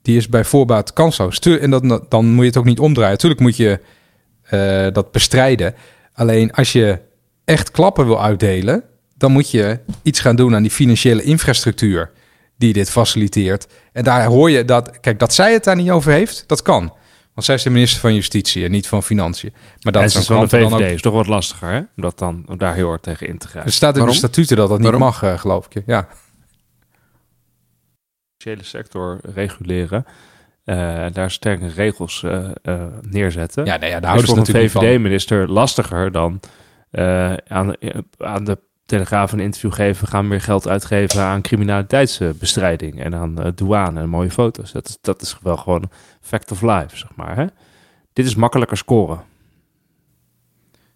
[0.03, 1.39] die is bij voorbaat kansloos.
[1.39, 3.11] En dat, dan moet je het ook niet omdraaien.
[3.11, 3.79] Natuurlijk moet je
[4.43, 5.75] eh, dat bestrijden.
[6.13, 6.99] Alleen als je
[7.45, 8.83] echt klappen wil uitdelen,
[9.17, 12.11] dan moet je iets gaan doen aan die financiële infrastructuur
[12.57, 13.67] die dit faciliteert.
[13.93, 16.93] En daar hoor je dat, kijk, dat zij het daar niet over heeft, dat kan.
[17.33, 19.53] Want zij is de minister van Justitie en niet van Financiën.
[19.81, 20.79] Maar dat is is de dan ook.
[20.79, 21.77] is toch wat lastiger, hè?
[21.77, 23.65] Om, dat dan, om daar heel hard tegen in te gaan.
[23.65, 24.19] Er staat in Waarom?
[24.19, 25.07] de statuten dat dat niet Waarom?
[25.07, 25.83] mag, eh, geloof ik.
[25.85, 26.07] Ja.
[28.43, 30.05] Financiële sector reguleren.
[30.63, 33.65] eh, daar sterke regels eh, eh, neerzetten.
[33.65, 34.69] Ja, nee, ja, daar is houden ze voor een.
[34.69, 36.39] VVD-minister lastiger dan
[37.47, 37.75] aan,
[38.17, 40.07] aan de Telegraaf een interview geven.
[40.07, 44.71] Gaan we meer geld uitgeven aan criminaliteitsbestrijding en aan douane en mooie foto's.
[44.71, 45.89] Dat is, dat is wel gewoon
[46.21, 47.35] fact of life, zeg maar.
[47.35, 47.45] Hè?
[48.13, 49.23] Dit is makkelijker scoren.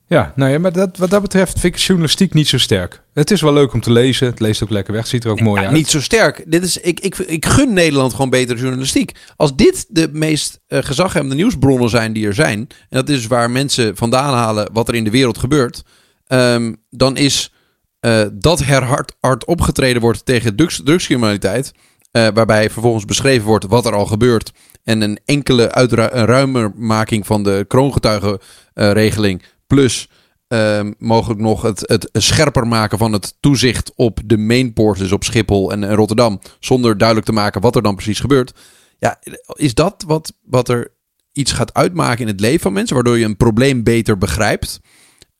[0.10, 3.02] Ja, nou ja, maar dat, wat dat betreft vind ik journalistiek niet zo sterk.
[3.14, 4.28] Het is wel leuk om te lezen.
[4.28, 5.08] Het leest ook lekker weg.
[5.08, 5.76] Ziet er ook mooi Ja, uit.
[5.76, 6.44] niet zo sterk.
[6.48, 9.12] Dit is, ik, ik, ik gun Nederland gewoon betere journalistiek.
[9.36, 12.60] Als dit de meest eh, gezaghebbende nieuwsbronnen zijn die er zijn...
[12.60, 15.84] en dat is waar mensen vandaan halen wat er in de wereld gebeurt...
[16.28, 17.54] ehm, dan is
[18.00, 21.74] eh, dat er hard, hard opgetreden wordt tegen drugs, drugscriminaliteit...
[22.12, 24.52] Uh, waarbij vervolgens beschreven wordt wat er al gebeurt.
[24.84, 29.44] En een enkele uitruimermaking van de kroongetuigenregeling.
[29.68, 30.10] Plus
[30.54, 35.24] uh, mogelijk nog het, het scherper maken van het toezicht op de mainports, dus op
[35.24, 36.40] Schiphol en, en, Rotterdam.
[36.60, 38.54] Zonder duidelijk te maken wat er dan precies gebeurt.
[39.00, 39.20] Ja,
[39.54, 40.96] is dat wat, wat er
[41.32, 44.80] iets gaat uitmaken in het leven van mensen, waardoor je een probleem beter begrijpt?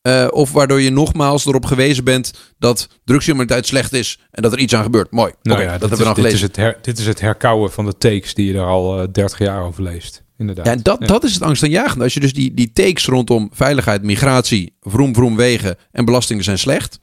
[0.02, 4.60] Uh, of waardoor je nogmaals erop gewezen bent dat drugscriminaliteit slecht is en dat er
[4.60, 5.12] iets aan gebeurt.
[5.12, 5.34] Mooi.
[5.42, 6.40] Nou ja, dat hebben we dan gelezen.
[6.40, 9.02] Dit is, het her, dit is het herkauwen van de takes die je er al
[9.02, 10.24] uh, 30 jaar over leest.
[10.38, 10.66] Inderdaad.
[10.66, 11.06] Ja, en dat, ja.
[11.08, 12.04] dat is het angstaanjagende.
[12.04, 16.60] Als je dus die, die takes rondom veiligheid, migratie, vroom vroom wegen en belastingen zijn
[16.60, 17.00] slecht.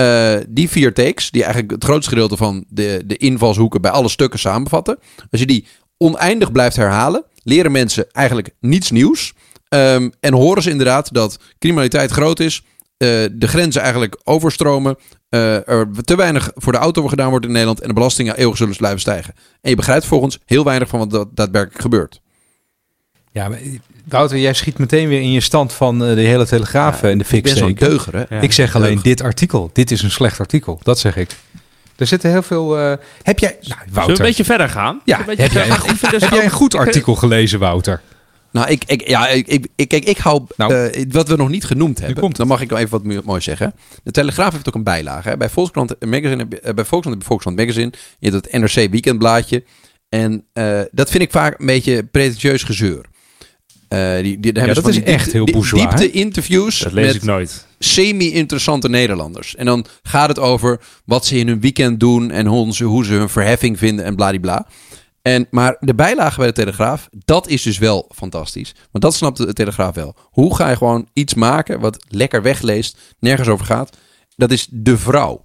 [0.00, 4.08] Uh, die vier takes, die eigenlijk het grootste gedeelte van de, de invalshoeken bij alle
[4.08, 4.98] stukken samenvatten.
[5.30, 5.66] Als je die
[5.98, 9.32] oneindig blijft herhalen, leren mensen eigenlijk niets nieuws.
[9.68, 14.96] Um, en horen ze inderdaad dat criminaliteit groot is, uh, de grenzen eigenlijk overstromen,
[15.30, 18.56] uh, er te weinig voor de auto gedaan wordt in Nederland en de belastingen eeuwig
[18.56, 19.34] zullen blijven stijgen.
[19.60, 22.20] En je begrijpt volgens heel weinig van wat daadwerkelijk gebeurt.
[23.36, 23.58] Ja, maar
[24.04, 27.18] Wouter, jij schiet meteen weer in je stand van uh, de hele Telegraaf ja, in
[27.18, 27.88] de fik steken.
[27.88, 28.36] deuger, hè?
[28.36, 29.02] Ja, ik zeg alleen deuger.
[29.04, 29.70] dit artikel.
[29.72, 30.80] Dit is een slecht artikel.
[30.82, 31.30] Dat zeg ik.
[31.96, 32.78] Er zitten heel veel...
[32.78, 33.56] Uh, heb jij...
[33.60, 33.92] Nou, Wouter.
[33.92, 35.00] Zullen we een beetje verder gaan?
[35.04, 38.00] Ja, heb, jij, een, heb jij een goed artikel gelezen, Wouter?
[38.50, 41.48] Nou, ik, ik, ja, ik, ik, ik, kijk, ik hou nou, uh, wat we nog
[41.48, 42.32] niet genoemd hebben.
[42.32, 43.74] Dan mag ik wel even wat mooi zeggen.
[44.02, 45.28] De Telegraaf heeft ook een bijlage.
[45.28, 45.36] Hè.
[45.36, 49.64] Bij Volkskrant Magazine, bij Volkskrant, Volkskrant Magazine, je hebt het NRC Weekendblaadje.
[50.08, 53.04] En uh, dat vind ik vaak een beetje pretentieus gezeur.
[53.88, 55.82] Uh, die, die, ja, dat is echt diepte, heel bourgeois.
[55.82, 57.66] Diepte interviews dat lees ik nooit.
[57.78, 59.54] semi-interessante Nederlanders.
[59.54, 63.04] En dan gaat het over wat ze in hun weekend doen en hoe ze, hoe
[63.04, 64.66] ze hun verheffing vinden en bladibla.
[65.22, 68.74] En, maar de bijlage bij de Telegraaf, dat is dus wel fantastisch.
[68.90, 70.14] Want dat snapt de Telegraaf wel.
[70.20, 73.96] Hoe ga je gewoon iets maken wat lekker wegleest, nergens over gaat?
[74.36, 75.40] Dat is de vrouw.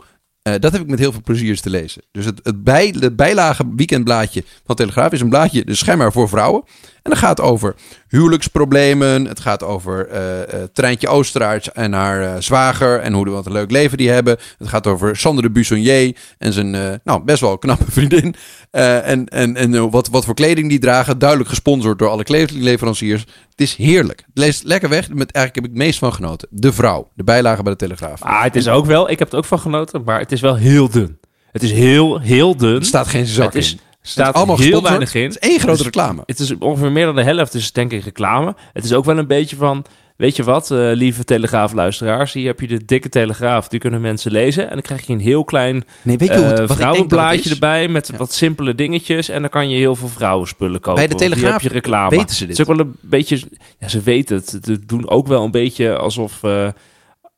[0.47, 2.01] Uh, dat heb ik met heel veel plezier te lezen.
[2.11, 6.29] Dus het, het, bij, het bijlage weekendblaadje van Telegraaf is een blaadje, dus schijnbaar voor
[6.29, 6.63] vrouwen.
[7.01, 7.75] En dat gaat over
[8.07, 9.25] huwelijksproblemen.
[9.25, 12.99] Het gaat over uh, uh, Treintje Oosterarts en haar uh, zwager.
[12.99, 14.37] En hoe wat een leuk leven die hebben.
[14.57, 18.35] Het gaat over Sander de Buissonnier en zijn nou, best wel knappe vriendin.
[18.71, 21.19] en en, en wat, wat voor kleding die dragen.
[21.19, 23.21] Duidelijk gesponsord door alle kledingleveranciers.
[23.21, 24.19] Het is heerlijk.
[24.19, 25.09] Het leest lekker weg.
[25.09, 26.47] Met, eigenlijk heb ik het meest van genoten.
[26.51, 27.09] De vrouw.
[27.15, 28.21] De bijlage bij de Telegraaf.
[28.21, 30.55] Ah, het is ook wel, ik heb het ook van genoten, maar het is wel
[30.55, 31.19] heel dun.
[31.51, 32.75] Het is heel, heel dun.
[32.75, 35.23] Er staat geen zak het is, in staat allemaal heel weinig in.
[35.23, 36.23] Het is één grote reclame.
[36.25, 38.55] Het is ongeveer meer dan de helft, dus denk ik reclame.
[38.73, 39.85] Het is ook wel een beetje van,
[40.15, 44.31] weet je wat, uh, lieve Telegraaf-luisteraars, hier heb je de dikke Telegraaf, die kunnen mensen
[44.31, 44.63] lezen.
[44.63, 48.07] En dan krijg je een heel klein nee, weet je uh, wat vrouwenblaadje erbij met
[48.07, 48.17] ja.
[48.17, 49.29] wat simpele dingetjes.
[49.29, 50.99] En dan kan je heel veel vrouwenspullen kopen.
[50.99, 52.09] Bij de Telegraaf heb je reclame.
[52.09, 52.57] weten ze dit.
[52.57, 53.39] Het is ook wel een beetje,
[53.79, 54.59] ja, ze weten het.
[54.63, 56.43] Ze doen ook wel een beetje alsof...
[56.43, 56.67] Uh,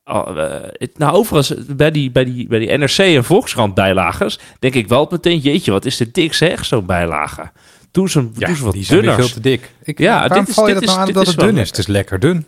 [0.06, 0.26] Uh,
[0.72, 4.88] het, nou, overigens, bij die, bij, die, bij die NRC en Volkskrant bijlagers, denk ik
[4.88, 7.52] wel meteen, jeetje, wat is dit dik zeg, zo'n bijlage.
[7.92, 9.20] Doe ze, ja, doe ze wat die zijn dunner.
[9.20, 9.72] veel te dik.
[9.84, 11.40] Ik, ja, waarom dit is, val je dit dat nou is, aan dat is het
[11.40, 11.56] dun is?
[11.56, 11.70] lekker.
[11.76, 12.46] Het is lekker dun.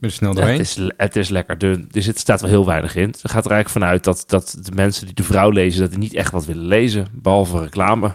[0.00, 0.58] Ben snel Ja, doorheen.
[0.58, 1.88] het, is, het is lekker dun.
[1.90, 3.08] Dus het staat wel heel weinig in.
[3.08, 5.98] Het gaat er eigenlijk vanuit dat, dat de mensen die de vrouw lezen, dat die
[5.98, 8.06] niet echt wat willen lezen, behalve reclame.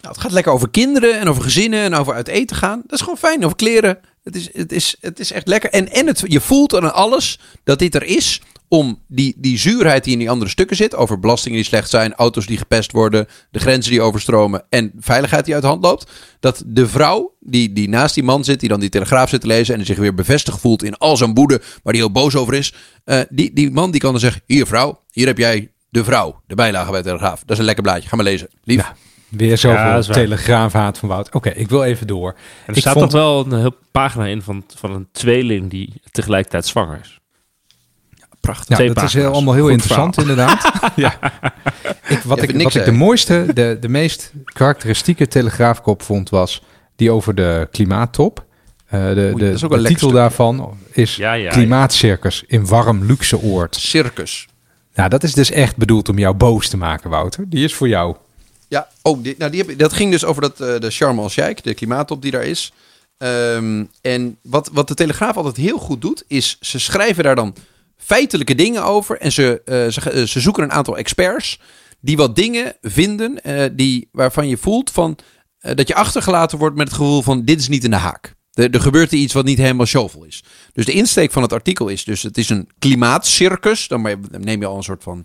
[0.00, 2.82] Nou, het gaat lekker over kinderen en over gezinnen en over uit eten gaan.
[2.82, 3.44] Dat is gewoon fijn.
[3.44, 3.98] Over kleren.
[4.24, 5.70] Het is, het is, het is echt lekker.
[5.70, 10.04] En, en het, je voelt aan alles dat dit er is om die, die zuurheid
[10.04, 10.94] die in die andere stukken zit.
[10.94, 15.44] Over belastingen die slecht zijn, auto's die gepest worden, de grenzen die overstromen en veiligheid
[15.44, 16.10] die uit de hand loopt.
[16.40, 19.46] Dat de vrouw die, die naast die man zit, die dan die telegraaf zit te
[19.46, 22.54] lezen en zich weer bevestigd voelt in al zijn woede, waar die heel boos over
[22.54, 22.74] is.
[23.04, 26.42] Uh, die, die man die kan dan zeggen, hier vrouw, hier heb jij de vrouw,
[26.46, 27.40] de bijlage bij de telegraaf.
[27.40, 28.48] Dat is een lekker blaadje, ga maar lezen.
[28.64, 28.92] Lief.
[29.36, 31.32] Weer zoveel telegraafhaat van Wout.
[31.34, 32.28] Oké, ik wil even door.
[32.30, 35.70] En er Ik staat vond- toch wel een heel pagina in van, van een tweeling
[35.70, 37.18] die tegelijkertijd zwanger is.
[38.40, 38.68] Prachtig.
[38.68, 40.70] Ja, Twee dat is heel, allemaal heel Goed interessant inderdaad.
[40.96, 41.18] ja.
[42.08, 46.30] ik, wat Ja, ik, niks, wat ik de mooiste, de, de meest karakteristieke telegraafkop vond
[46.30, 46.62] was
[46.96, 48.44] die over de klimaattop.
[48.86, 52.44] Eh, de Oei, de, dat is ook een de titel daarvan is Ja, ja, Klimaatcircus
[52.46, 53.76] in warm luxe oord.
[53.76, 54.46] Circus.
[54.94, 57.44] Nou, dat is dus echt bedoeld om jou boos te maken, Wouter.
[57.48, 58.16] Die is voor jou.
[58.74, 61.62] Ja, oh, die, nou, die heb, dat ging dus over dat, eh, de Sharm el-Sheikh,
[61.62, 62.72] de klimaattop die daar is.
[63.18, 67.54] Ehm, en wat, wat de Telegraaf altijd heel goed doet, is ze schrijven daar dan
[67.96, 69.18] feitelijke dingen over.
[69.18, 71.60] En ze, eh, ze, eh, ze zoeken een aantal experts
[72.00, 73.40] die wat dingen vinden
[73.76, 75.18] die, waarvan je voelt van,
[75.74, 78.34] dat je achtergelaten wordt met het gevoel van dit is niet in de haak.
[78.52, 80.44] Er gebeurt er iets wat niet helemaal shovel is.
[80.72, 83.88] Dus de insteek van het artikel is dus het is een klimaatcircus.
[83.88, 85.24] Dan neem je al een soort van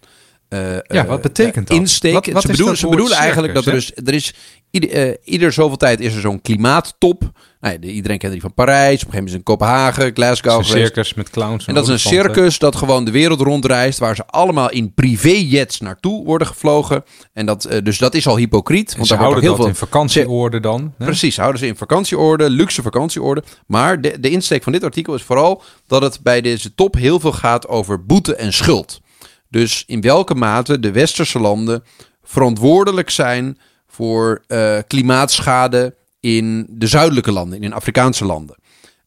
[0.50, 1.78] uh, ja, wat betekent dat?
[1.78, 2.14] Insteek.
[2.14, 4.34] Wat, wat ze bedoelen, ze bedoelen eigenlijk dat er dus, er is
[4.72, 7.32] ieder, uh, ieder zoveel tijd is er zo'n klimaattop.
[7.60, 8.78] Nou, iedereen kent die van Parijs.
[8.78, 10.58] Op een gegeven moment is in Kopenhagen, Glasgow.
[10.58, 11.66] Een circus met clowns.
[11.66, 14.00] En, dat is een circus dat gewoon de wereld rondreist.
[14.00, 17.04] Waar ze allemaal in privéjets naartoe worden gevlogen.
[17.34, 18.96] En dat, uh, dus dat is al hypocriet.
[18.96, 19.68] Want ze daar houden heel veel...
[19.68, 20.94] in vakantieorde dan.
[20.98, 21.06] Hè?
[21.06, 23.44] Precies, houden ze in vakantieorde, luxe vakantieorde.
[23.68, 27.20] Maar de, de insteek van dit artikel is vooral dat het bij deze top heel
[27.20, 29.02] veel gaat over boete en schuld.
[29.50, 31.84] Dus in welke mate de westerse landen
[32.24, 33.58] verantwoordelijk zijn
[33.88, 38.56] voor uh, klimaatschade in de zuidelijke landen, in Afrikaanse landen.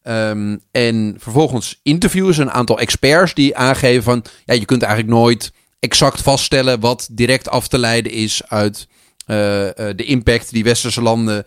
[0.04, 5.14] Um, en vervolgens interviewen ze een aantal experts die aangeven van ja, je kunt eigenlijk
[5.14, 9.36] nooit exact vaststellen wat direct af te leiden is uit uh,
[9.76, 11.44] de impact die westerse landen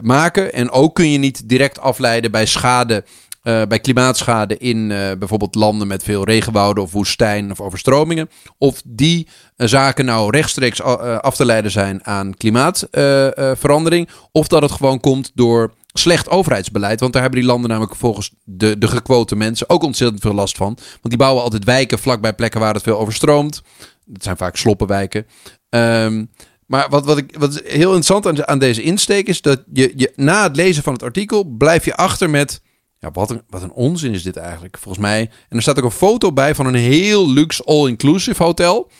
[0.00, 0.52] maken.
[0.52, 3.04] En ook kun je niet direct afleiden bij schade
[3.42, 8.30] uh, bij klimaatschade in uh, bijvoorbeeld landen met veel regenwouden of woestijn of overstromingen.
[8.58, 14.08] Of die uh, zaken nou rechtstreeks af te leiden zijn aan klimaatverandering.
[14.32, 17.00] of dat het gewoon komt door slecht overheidsbeleid.
[17.00, 20.56] Want daar hebben die landen namelijk volgens de, de gequote mensen ook ontzettend veel last
[20.56, 20.74] van.
[20.76, 23.62] Want die bouwen altijd wijken vlakbij plekken waar het veel overstroomt.
[24.04, 25.26] Dat zijn vaak sloppenwijken.
[25.68, 26.30] Um,
[26.66, 30.12] maar wat, wat, ik, wat heel interessant aan, aan deze insteek is dat je, je
[30.16, 32.60] na het lezen van het artikel blijf je achter met
[33.02, 35.20] ja, wat een, wat een onzin is dit eigenlijk, volgens mij.
[35.20, 38.90] En er staat ook een foto bij van een heel luxe all-inclusive hotel.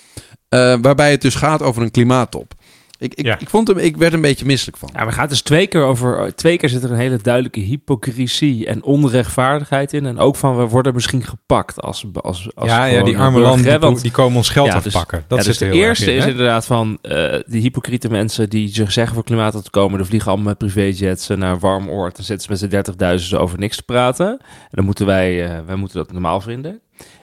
[0.51, 2.55] Uh, waarbij het dus gaat over een klimaattop.
[3.03, 4.91] Ik, ik, ik, vond hem, ik werd een beetje misselijk van.
[4.93, 6.35] Ja, we gaan dus twee keer over.
[6.35, 10.07] Twee keer zit er een hele duidelijke hypocrisie en onrechtvaardigheid in.
[10.07, 12.07] En ook van we worden misschien gepakt als.
[12.13, 15.25] als, als ja, ja, die arme landen die, komen ons geld ja, dus- afpakken.
[15.29, 19.15] dat ja, dus de eerste is inderdaad van uh, die hypocriete mensen die zich zeggen
[19.15, 19.99] voor klimaat te komen.
[19.99, 22.17] Die vliegen allemaal met privéjets naar een warm oord.
[22.17, 24.29] Dan zitten ze met z'n 30.000 over niks te praten.
[24.29, 26.81] En dan moeten wij, uh, wij moeten dat normaal vinden.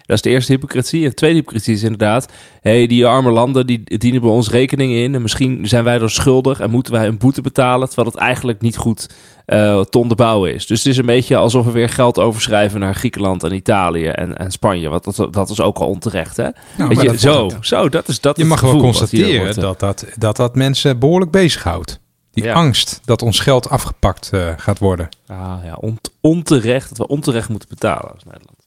[0.09, 1.03] Dat is de eerste hypocrisie.
[1.03, 2.31] En de tweede hypocrisie is inderdaad...
[2.61, 5.15] hey, die arme landen die dienen bij ons rekening in...
[5.15, 7.87] en misschien zijn wij er schuldig en moeten wij een boete betalen...
[7.87, 9.09] terwijl het eigenlijk niet goed
[9.47, 10.65] uh, te onderbouwen is.
[10.67, 12.79] Dus het is een beetje alsof we weer geld overschrijven...
[12.79, 14.89] naar Griekenland en Italië en, en Spanje.
[14.89, 16.49] Want dat, dat is ook al onterecht, hè?
[16.77, 20.35] Nou, Weet je, zo, zo, dat is dat Je mag wel constateren dat, dat, dat
[20.35, 21.99] dat mensen behoorlijk bezighoudt.
[22.31, 25.09] Die angst dat ons geld afgepakt uh, gaat worden.
[25.27, 25.77] Ah ja,
[26.21, 28.58] onterecht, dat we onterecht moeten betalen als Nederland.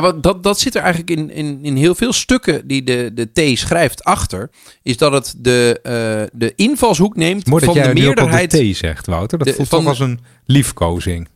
[0.00, 3.54] Nou, dat, dat zit er eigenlijk in, in, in heel veel stukken die de, de
[3.54, 4.50] T schrijft achter.
[4.82, 8.50] Is dat het de, uh, de invalshoek neemt van dat de meerderheid.
[8.50, 9.38] De T zegt, Wouter.
[9.38, 11.28] Dat de, voelt toch als een liefkozing.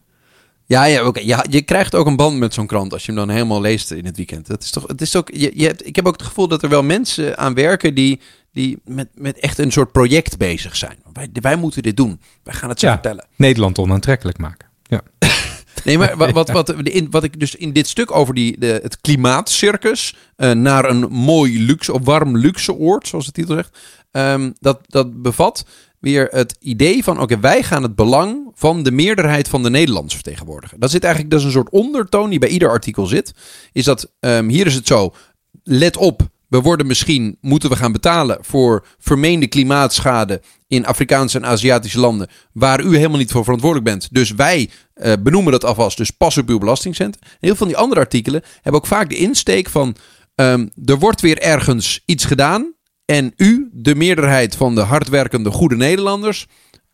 [0.66, 1.20] Ja, ja, oké.
[1.20, 3.90] Ja, je krijgt ook een band met zo'n krant als je hem dan helemaal leest
[3.90, 4.46] in het weekend.
[4.46, 6.62] Dat is toch, het is ook, je, je hebt, ik heb ook het gevoel dat
[6.62, 8.20] er wel mensen aan werken die,
[8.52, 10.96] die met, met echt een soort project bezig zijn.
[11.12, 12.20] Wij, wij moeten dit doen.
[12.42, 13.26] Wij gaan het zo vertellen.
[13.36, 14.68] Nederland onaantrekkelijk maken.
[14.82, 15.00] Ja.
[15.86, 16.74] Nee, maar wat, wat, wat,
[17.10, 21.64] wat ik dus in dit stuk over die, de, het klimaatcircus uh, naar een mooi
[21.64, 23.78] luxe of warm luxe oord, zoals de titel zegt,
[24.10, 25.66] um, dat, dat bevat
[25.98, 30.14] weer het idee van: oké, wij gaan het belang van de meerderheid van de Nederlanders
[30.14, 30.80] vertegenwoordigen.
[30.80, 33.32] Dat zit eigenlijk, dat is een soort ondertoon die bij ieder artikel zit.
[33.72, 35.14] Is dat um, hier is het zo:
[35.62, 41.46] let op, we worden misschien, moeten we gaan betalen voor vermeende klimaatschade in Afrikaanse en
[41.46, 44.08] Aziatische landen, waar u helemaal niet voor verantwoordelijk bent.
[44.10, 47.18] Dus wij uh, benoemen dat alvast, dus pas op uw belastingcent.
[47.20, 49.96] heel veel van die andere artikelen hebben ook vaak de insteek van,
[50.34, 55.76] um, er wordt weer ergens iets gedaan en u, de meerderheid van de hardwerkende goede
[55.76, 56.46] Nederlanders,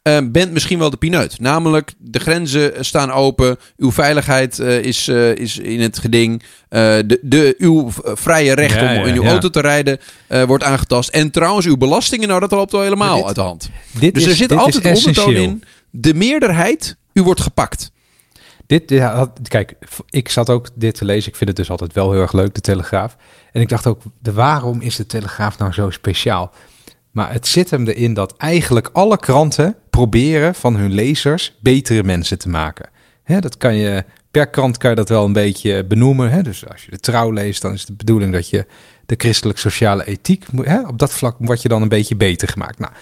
[0.02, 1.40] uh, bent misschien wel de pineut.
[1.40, 3.56] Namelijk, de grenzen staan open.
[3.76, 6.42] Uw veiligheid uh, is, uh, is in het geding.
[6.68, 9.30] de, de, uw vrije recht ja, om ja, in uw ja.
[9.30, 9.98] auto te rijden
[10.46, 11.08] wordt aangetast.
[11.08, 13.70] En trouwens, uw belastingen, nou, dat loopt al helemaal dit, uit de hand.
[14.12, 15.64] dus er zit altijd een ondertoon in.
[15.90, 17.90] De meerderheid, u wordt gepakt.
[18.66, 19.74] Dit, ja, kijk,
[20.10, 21.30] ik zat ook dit te lezen.
[21.30, 23.16] Ik vind het dus altijd wel heel erg leuk, de Telegraaf.
[23.52, 26.52] En ik dacht ook, de, waarom is de Telegraaf nou zo speciaal?
[27.10, 32.38] Maar het zit hem erin dat eigenlijk alle kranten proberen van hun lezers betere mensen
[32.38, 32.90] te maken.
[33.24, 36.44] Dat kan je, per krant kan je dat wel een beetje benoemen.
[36.44, 38.66] Dus als je de trouw leest, dan is de bedoeling dat je
[39.06, 42.78] de christelijk-sociale ethiek, hè, op dat vlak word je dan een beetje beter gemaakt.
[42.78, 42.92] Nou,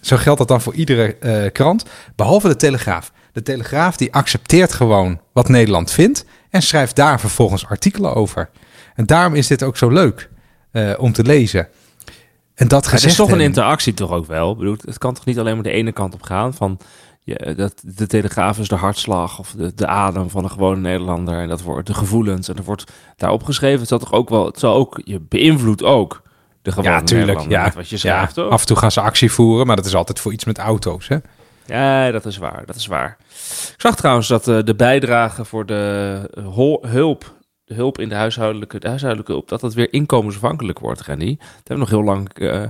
[0.00, 1.84] zo geldt dat dan voor iedere uh, krant,
[2.16, 3.12] behalve de Telegraaf.
[3.32, 8.50] De Telegraaf die accepteert gewoon wat Nederland vindt en schrijft daar vervolgens artikelen over.
[8.94, 10.28] En daarom is dit ook zo leuk
[10.72, 11.68] uh, om te lezen.
[12.62, 14.50] En dat het is toch een interactie toch ook wel.
[14.50, 16.78] Ik bedoel, het kan toch niet alleen maar de ene kant op gaan van
[17.22, 21.38] ja, dat de telegraaf is de hartslag of de, de adem van een gewone Nederlander
[21.38, 23.80] en dat wordt de gevoelens en er wordt daar opgeschreven.
[23.80, 26.22] Het zal toch ook wel, het zal ook je beïnvloedt ook
[26.62, 28.36] de gewone ja, tuurlijk, ja, wat je schrijft.
[28.36, 30.58] Ja, af en toe gaan ze actie voeren, maar dat is altijd voor iets met
[30.58, 31.16] auto's, hè?
[31.66, 33.16] Ja, dat is waar, dat is waar.
[33.72, 38.78] Ik zag trouwens dat uh, de bijdrage voor de hulp de hulp in de huishoudelijke,
[38.78, 41.36] de huishoudelijke hulp, dat dat weer inkomensafhankelijk wordt, Rennie.
[41.38, 42.62] Daar hebben we nog heel lang uh,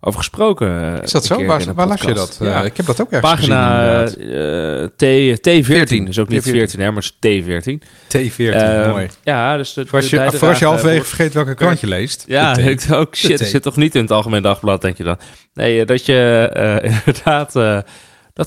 [0.00, 0.96] over gesproken.
[0.96, 1.44] Eh, Is dat zo?
[1.44, 2.38] Waar, waar las je dat?
[2.40, 2.62] Ja.
[2.62, 4.90] ik heb dat ook ergens Pagina gezien.
[4.96, 7.78] T, T14, is ook niet 14, hè, maar T14.
[8.16, 9.08] T14, mooi.
[9.22, 12.24] Ja, dus de, voor als je, als je halverwege vergeet welke krant je leest.
[12.26, 15.18] Ja, ik ook, shit, zit toch niet in het Algemeen Dagblad, denk je dan.
[15.54, 16.50] Nee, dat je
[17.04, 17.84] inderdaad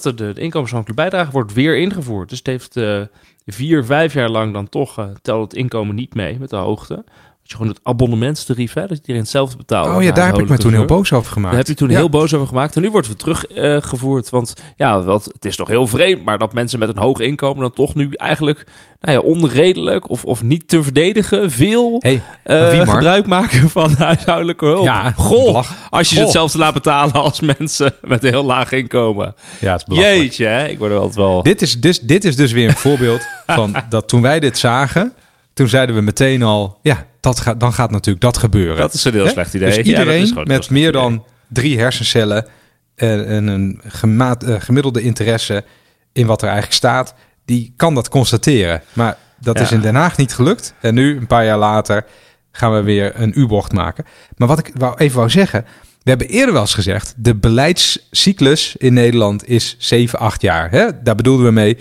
[0.01, 2.29] dat de, de inkomensafhankelijke bijdrage wordt weer ingevoerd.
[2.29, 3.01] Dus het heeft uh,
[3.45, 7.03] vier, vijf jaar lang dan toch uh, telt het inkomen niet mee met de hoogte.
[7.43, 9.95] Dat je gewoon het abonnementstarief, hè, dat iedereen hetzelfde betaalt.
[9.95, 11.49] Oh ja, daar heb ik me toen heel boos over gemaakt.
[11.49, 12.75] Daar heb je toen heel boos over gemaakt.
[12.75, 14.25] En nu wordt het teruggevoerd.
[14.25, 17.19] Uh, want ja, wat, het is toch heel vreemd, maar dat mensen met een hoog
[17.19, 18.65] inkomen dan toch nu eigenlijk
[19.03, 24.65] nou ja, onredelijk of, of niet te verdedigen veel hey, uh, gebruik maken van huishoudelijke
[24.65, 24.84] hulp.
[24.84, 29.36] Ja, Goh, als je ze hetzelfde laat betalen als mensen met een heel laag inkomen.
[29.60, 30.21] Ja, het is belachelijk.
[30.21, 30.67] Jeetje, hè?
[30.67, 31.43] ik word er altijd wel...
[31.43, 35.13] Dit is dus, dit is dus weer een voorbeeld van dat toen wij dit zagen,
[35.53, 38.77] toen zeiden we meteen al, ja, dat gaat, dan gaat natuurlijk dat gebeuren.
[38.77, 39.67] Dat is een heel slecht idee.
[39.67, 42.47] Dus iedereen ja, met meer dan drie hersencellen
[42.95, 45.63] en een gemaat, uh, gemiddelde interesse
[46.11, 47.13] in wat er eigenlijk staat,
[47.45, 48.81] die kan dat constateren.
[48.93, 50.73] Maar dat is in Den Haag niet gelukt.
[50.81, 52.05] En nu, een paar jaar later,
[52.51, 54.05] gaan we weer een U-bocht maken.
[54.37, 55.65] Maar wat ik wou, even wou zeggen,
[56.03, 60.71] we hebben eerder wel eens gezegd, de beleidscyclus in Nederland is 7, 8 jaar.
[60.71, 61.01] Hè?
[61.03, 61.77] Daar bedoelden we mee,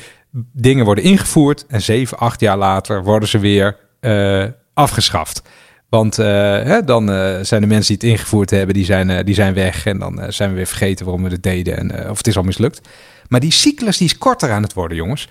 [0.52, 5.42] dingen worden ingevoerd en 7, 8 jaar later worden ze weer uh, afgeschaft.
[5.88, 9.18] Want uh, hè, dan uh, zijn de mensen die het ingevoerd hebben, die zijn, uh,
[9.24, 9.86] die zijn weg.
[9.86, 11.76] En dan zijn we weer vergeten waarom we het deden.
[11.76, 12.88] En, of het is al mislukt.
[13.28, 15.28] Maar die cyclus die is korter aan het worden, jongens.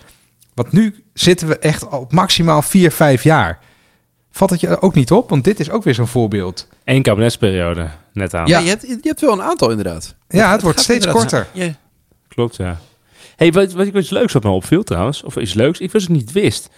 [0.53, 3.59] Want nu zitten we echt op maximaal 4, 5 jaar.
[4.31, 5.29] Valt het je ook niet op?
[5.29, 6.67] Want dit is ook weer zo'n voorbeeld.
[6.83, 8.47] Eén kabinetsperiode, net aan.
[8.47, 10.15] Ja, je hebt, je hebt wel een aantal inderdaad.
[10.27, 11.47] Ja, het, het wordt steeds korter.
[11.51, 11.75] Ja.
[12.27, 12.79] Klopt, ja.
[13.41, 16.15] Hey, wat, wat, iets leuks wat me opviel trouwens, of iets leuks, ik wist het
[16.15, 16.69] niet wist,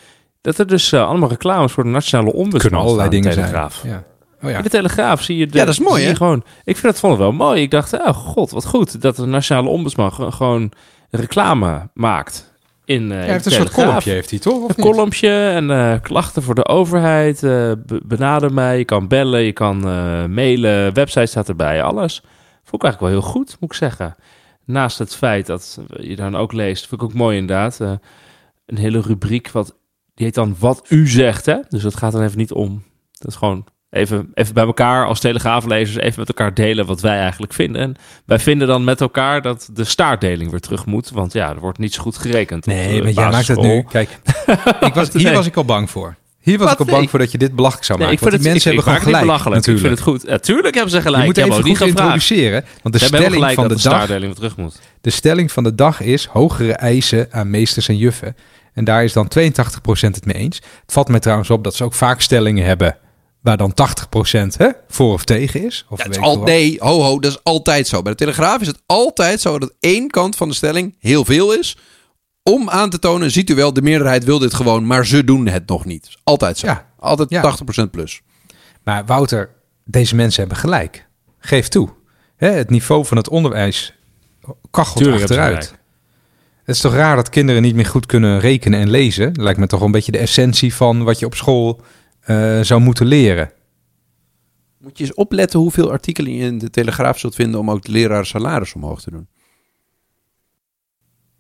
[0.42, 3.76] dat er dus uh, allemaal reclames voor de nationale ombudsman Kunnen allerlei dingen Telegraaf.
[3.76, 3.94] zijn.
[3.94, 4.04] Ja.
[4.44, 4.58] Oh ja.
[4.58, 5.48] In de Telegraaf zie je...
[5.48, 6.16] De, ja, dat is mooi, hè?
[6.16, 7.62] Gewoon, ik vind dat vond wel mooi.
[7.62, 10.72] Ik dacht, oh god, wat goed dat de nationale ombudsman gewoon
[11.10, 12.52] reclame maakt
[12.86, 14.70] in, uh, ja, heeft een soort kolompje heeft hij toch?
[14.70, 17.44] een kolompje en uh, klachten voor de overheid.
[17.44, 17.72] Uh,
[18.04, 19.80] benader mij, je kan bellen, je kan
[20.34, 22.22] mailen, website staat erbij, alles.
[22.64, 24.16] Vond ik eigenlijk wel heel goed, moet ik zeggen.
[24.66, 27.80] Naast het feit dat je dan ook leest, vind ik ook mooi inderdaad,
[28.66, 29.76] een hele rubriek wat
[30.14, 31.58] die heet dan wat u zegt, hè?
[31.70, 32.84] Dus dat gaat dan even niet om.
[33.12, 37.18] Dat is gewoon even, even bij elkaar als telegraaflezers even met elkaar delen wat wij
[37.18, 37.82] eigenlijk vinden.
[37.82, 37.96] En
[38.26, 41.10] wij vinden dan met elkaar dat de staartdeling weer terug moet.
[41.10, 42.66] Want ja, er wordt niet zo goed gerekend.
[42.66, 43.84] Nee, maar jij maakt het nu.
[43.84, 44.10] Kijk,
[44.80, 46.16] ik was, hier was ik al bang voor.
[46.44, 48.16] Hier was ik al bang voor dat je dit belachelijk zou maken.
[48.16, 49.56] Nee, ik vind want die het, mensen hebben gewoon gelijk.
[49.56, 49.68] Natuurlijk.
[49.68, 50.30] Ik vind het goed.
[50.30, 51.22] Natuurlijk hebben ze gelijk.
[51.22, 52.66] Je moet even goed introduceren.
[52.82, 54.06] Want de stelling van de, de dag...
[54.06, 54.80] terug moet.
[55.02, 58.36] De stelling van de dag is hogere eisen aan meesters en juffen.
[58.74, 59.42] En daar is dan 82%
[59.86, 60.56] het mee eens.
[60.56, 62.98] Het valt mij trouwens op dat ze ook vaak stellingen hebben
[63.42, 65.86] waar dan 80% hè, voor of tegen is.
[65.90, 68.02] Of ja, is al, nee, ho ho, dat is altijd zo.
[68.02, 71.54] Bij de Telegraaf is het altijd zo dat één kant van de stelling heel veel
[71.54, 71.78] is.
[72.44, 75.48] Om aan te tonen, ziet u wel, de meerderheid wil dit gewoon, maar ze doen
[75.48, 76.18] het nog niet.
[76.24, 76.68] Altijd zo.
[76.68, 76.90] Ja.
[77.00, 77.56] Altijd ja.
[77.86, 78.22] 80% plus.
[78.84, 79.50] Maar Wouter,
[79.86, 81.08] deze mensen hebben gelijk.
[81.40, 81.90] Geef toe.
[82.36, 83.94] Hè, het niveau van het onderwijs
[84.72, 85.76] kachelt Tuurlijk achteruit.
[86.64, 89.32] Het is toch raar dat kinderen niet meer goed kunnen rekenen en lezen?
[89.34, 91.82] lijkt me toch een beetje de essentie van wat je op school
[92.28, 93.52] uh, zou moeten leren.
[94.78, 97.92] Moet je eens opletten hoeveel artikelen je in de Telegraaf zult vinden om ook de
[97.92, 99.28] leraar salaris omhoog te doen.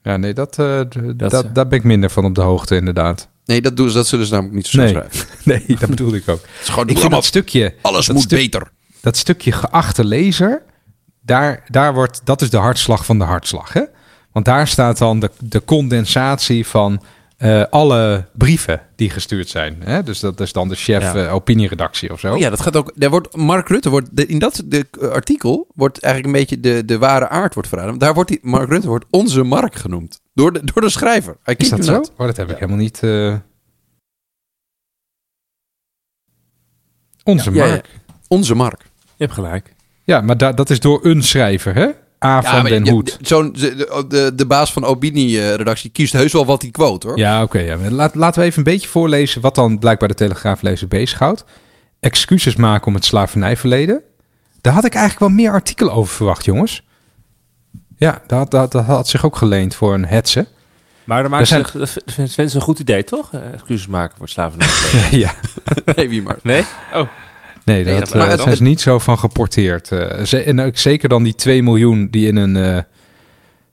[0.04, 0.82] Ja, nee, dat, uh,
[1.16, 3.30] dat, daar ben ik minder van op de hoogte, inderdaad.
[3.46, 4.89] Nee, dat, doen ze, dat zullen ze namelijk niet zo nee.
[4.89, 5.28] schrijven.
[5.68, 6.42] nee, dat bedoelde ik ook.
[6.44, 7.76] Het is gewoon ik vind dat stukje...
[7.82, 8.72] Alles moet beter.
[9.02, 10.63] Dat stukje geachte lezer,
[11.22, 13.74] daar, daar wordt, dat is de hartslag van de hartslag.
[13.74, 13.82] Hè?
[14.32, 17.04] Want daar staat dan de, de condensatie van
[17.43, 19.82] uh, alle brieven die gestuurd zijn.
[19.84, 20.03] Hè?
[20.03, 21.25] Dus dat is dan de chef ja.
[21.25, 22.34] uh, opinieredactie of zo.
[22.34, 22.91] Oh ja, dat gaat ook.
[22.95, 26.86] Daar wordt Mark Rutte wordt in dat de, uh, artikel wordt eigenlijk een beetje de,
[26.86, 27.97] de ware aard wordt verraden.
[27.97, 31.38] Daar wordt die, Mark Rutte wordt onze Mark genoemd door de, door de schrijver.
[31.43, 32.03] Hij is dat zo?
[32.17, 32.99] Oh, dat heb ik helemaal niet.
[37.23, 37.89] Onze Mark.
[38.27, 38.82] Onze Mark.
[39.15, 39.75] Je hebt gelijk.
[40.03, 41.89] Ja, maar da dat is door een schrijver, hè?
[42.23, 43.17] A van Den Hoed.
[43.21, 47.17] Zo'n de, de, de, baas van Opinie-redactie kiest heus wel wat hij quote, hoor.
[47.17, 47.59] Ja, oké.
[47.59, 47.77] ja.
[47.89, 51.43] Laat, laten we even een beetje voorlezen wat dan blijkbaar de Telegraaflezer bezighoudt.
[51.99, 54.01] Excuses maken om het slavernijverleden.
[54.62, 56.84] Daar had ik eigenlijk wel meer artikelen over verwacht, jongens.
[57.97, 60.47] Ja, dat, dat, dat had zich ook geleend voor een hetze.
[61.03, 62.49] Maar dan maakt zijn...
[62.49, 63.34] ze een goed idee, toch?
[63.34, 65.19] Eh, excuses maken voor het slavernijverleden.
[65.26, 65.34] ja.
[65.95, 66.38] nee, wie maar.
[66.43, 66.65] Nee?
[66.93, 67.07] Oh.
[67.66, 69.91] Nee, dat, nee, dat uh, is niet zo van geporteerd.
[69.91, 72.80] Uh, en ook zeker dan die 2 miljoen die in een uh,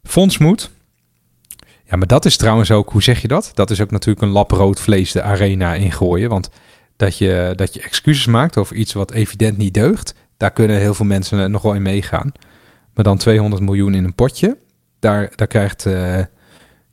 [0.03, 0.71] fonds moet.
[1.85, 3.51] Ja, maar dat is trouwens ook, hoe zeg je dat?
[3.55, 6.29] Dat is ook natuurlijk een lap rood vlees de arena ingooien.
[6.29, 6.51] Want
[6.97, 10.15] dat je, dat je excuses maakt over iets wat evident niet deugt.
[10.37, 12.33] Daar kunnen heel veel mensen nog wel in meegaan.
[12.95, 14.57] Maar dan 200 miljoen in een potje,
[14.99, 16.19] daar, daar krijgt uh,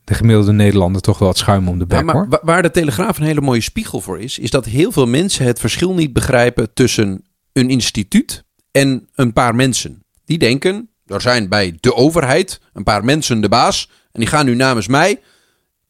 [0.07, 1.97] de gemiddelde Nederlander toch wel het schuim om de bek.
[1.97, 5.07] Ja, maar waar de Telegraaf een hele mooie spiegel voor is, is dat heel veel
[5.07, 10.03] mensen het verschil niet begrijpen tussen een instituut en een paar mensen.
[10.25, 14.45] Die denken, er zijn bij de overheid een paar mensen de baas en die gaan
[14.45, 15.19] nu namens mij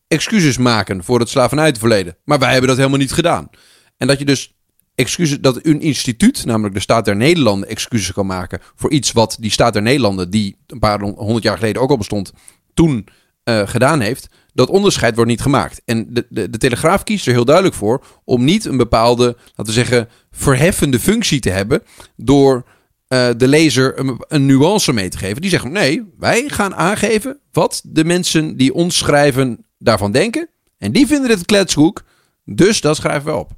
[0.07, 2.17] excuses maken voor het slavernijverleden.
[2.23, 3.49] Maar wij hebben dat helemaal niet gedaan.
[3.97, 4.55] En dat je dus
[4.95, 9.37] excuses, dat een instituut, namelijk de Staat der Nederlanden, excuses kan maken voor iets wat
[9.39, 12.33] die Staat der Nederlanden, die een paar honderd jaar geleden ook al bestond,
[12.73, 13.07] toen
[13.49, 14.27] uh, gedaan heeft.
[14.53, 15.81] Dat onderscheid wordt niet gemaakt.
[15.85, 19.65] En de, de, de, Telegraaf kiest er heel duidelijk voor om niet een bepaalde, laten
[19.65, 21.83] we zeggen, verheffende functie te hebben
[22.15, 22.65] door
[23.07, 25.41] uh, de lezer een, een, nuance mee te geven.
[25.41, 30.49] Die zeggen: nee, wij gaan aangeven wat de mensen die ons schrijven daarvan denken.
[30.77, 32.03] En die vinden het kletshoek,
[32.45, 33.51] dus dat schrijven we op.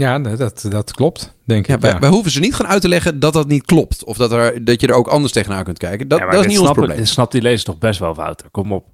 [0.00, 1.80] Ja, dat, dat klopt, denk ik.
[1.80, 4.04] Wij, wij, hoeven ze niet gaan uit te leggen dat dat niet klopt.
[4.04, 6.08] Of dat, er, dat je er ook anders tegenaan kunt kijken.
[6.08, 6.96] Dat, dat is niet ons probleem.
[6.96, 8.50] Dit snapt die lezer toch best wel, Wouter.
[8.50, 8.86] Kom op.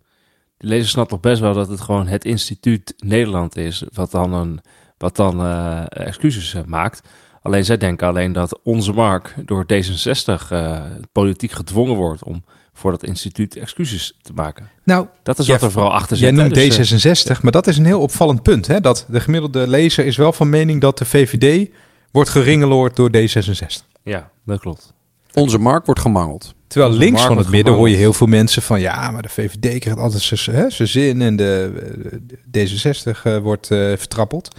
[0.59, 3.85] Die lezer snapt toch best wel dat het gewoon het instituut Nederland is...
[3.93, 4.61] wat dan, een,
[4.99, 7.09] wat dan uh, excuses uh, maakt.
[7.43, 10.81] Alleen zij denken alleen dat onze Mark door D66 uh,
[11.13, 12.25] politiek gedwongen wordt...
[12.25, 12.45] om
[12.77, 14.71] voor dat instituut excuses te maken.
[14.85, 16.29] Nou, dat is wat er vooral achter zit.
[16.29, 18.67] Jij noemt dus, D66, uh, maar dat is een heel opvallend punt.
[18.67, 18.81] Hè?
[18.81, 21.71] Dat de gemiddelde lezer is wel van mening dat de VVD
[22.11, 23.85] wordt geringeloord door D66.
[24.03, 24.93] Ja, dat klopt.
[25.33, 26.55] Onze markt wordt gemangeld.
[26.67, 28.81] Terwijl links van het midden hoor je heel veel mensen van...
[28.81, 31.73] ja, maar de VVD krijgt altijd zijn zin en de,
[32.45, 34.57] de D66 uh, wordt uh, vertrappeld.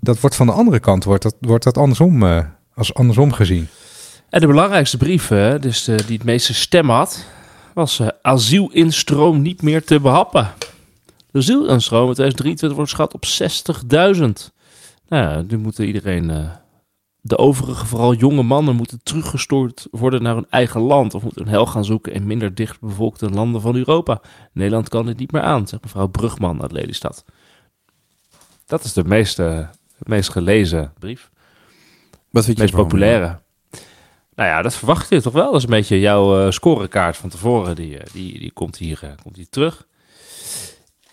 [0.00, 2.38] Dat wordt van de andere kant wordt dat, wordt dat andersom, uh,
[2.74, 3.68] als andersom gezien.
[4.30, 5.28] En de belangrijkste brief,
[5.60, 7.26] dus de, die het meeste stem had,
[7.74, 10.52] was uh, asielinstroom niet meer te behappen.
[11.30, 13.24] De asielinstroom in 2023 wordt geschat op
[14.16, 14.54] 60.000.
[15.08, 16.50] Nou nu moeten iedereen, uh,
[17.20, 21.14] de overige, vooral jonge mannen, moeten teruggestoord worden naar hun eigen land.
[21.14, 24.20] Of moeten een hel gaan zoeken in minder dicht bevolkte landen van Europa.
[24.52, 27.24] Nederland kan dit niet meer aan, zegt mevrouw Brugman uit Lelystad.
[28.66, 29.68] Dat is de meeste,
[29.98, 31.30] meest gelezen brief.
[32.30, 33.38] Wat vind je meest populaire.
[34.38, 35.46] Nou ja, dat verwacht je toch wel.
[35.46, 37.76] Dat is een beetje jouw uh, scorekaart van tevoren.
[37.76, 39.86] Die, eh, die, die komt, hier, uh, komt hier terug.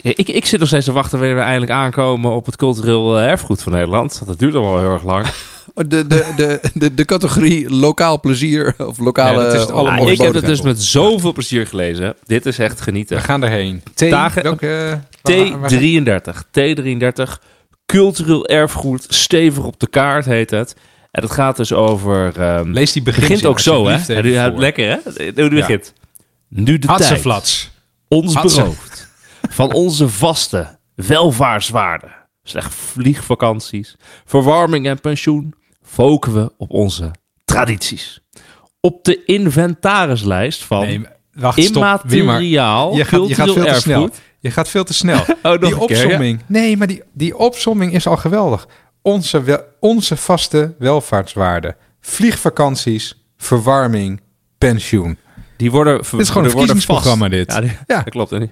[0.00, 3.62] Ik, ik zit nog steeds te wachten wanneer we eindelijk aankomen op het cultureel erfgoed
[3.62, 4.22] van Nederland.
[4.26, 5.26] Dat duurt al wel heel erg lang.
[5.74, 9.42] De, de, de, de, de categorie lokaal plezier of lokale...
[9.42, 12.14] Ja, is allemaal ik heb het dus met zoveel plezier gelezen.
[12.24, 13.16] Dit is echt genieten.
[13.16, 13.82] We gaan erheen.
[13.94, 15.00] T, Dagen, welke,
[15.32, 16.36] T33.
[16.58, 17.42] T33.
[17.86, 19.06] Cultureel erfgoed.
[19.08, 20.76] Stevig op de kaart heet het.
[21.16, 22.40] En dat gaat dus over...
[22.58, 24.20] Um, Lees die begin begint ook zo, hè?
[24.20, 25.22] Ja, lekker, hè?
[25.42, 25.92] Hoe begint.
[26.48, 27.70] Nu de tijd.
[28.08, 29.08] Ons beroofd.
[29.50, 32.14] Van onze vaste welvaartswaarden.
[32.42, 35.54] Slecht vliegvakanties, verwarming en pensioen.
[35.82, 37.10] Foken we op onze
[37.44, 38.20] tradities.
[38.80, 44.10] Op de inventarislijst van nee, wacht, immateriaal je gaat, je gaat veel te snel.
[44.40, 45.24] Je gaat veel te snel.
[45.42, 46.40] oh, die opsomming.
[46.46, 48.68] Nee, maar die, die opsomming is al geweldig
[49.06, 51.76] onze, onze vaste welvaartswaarden.
[52.00, 54.20] Vliegvakanties, verwarming,
[54.58, 55.18] pensioen.
[55.56, 55.96] Die worden...
[55.96, 57.52] Dit is gewoon een verkiezingsprogramma dit.
[57.52, 58.30] Ja, ja, dat klopt.
[58.30, 58.46] Ja,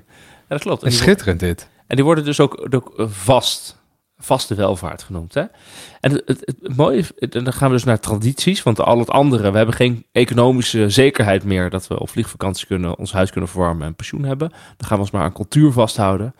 [0.48, 0.82] dat klopt.
[0.82, 1.68] En schitterend dit.
[1.86, 3.82] En die worden dus ook, ook vast,
[4.18, 5.34] vaste welvaart genoemd.
[5.34, 5.44] Hè?
[6.00, 9.10] En het, het, het, mooie is, dan gaan we dus naar tradities, want al het
[9.10, 13.50] andere, we hebben geen economische zekerheid meer dat we op vliegvakantie kunnen, ons huis kunnen
[13.50, 14.48] verwarmen en pensioen hebben.
[14.48, 16.34] Dan gaan we ons maar aan cultuur vasthouden.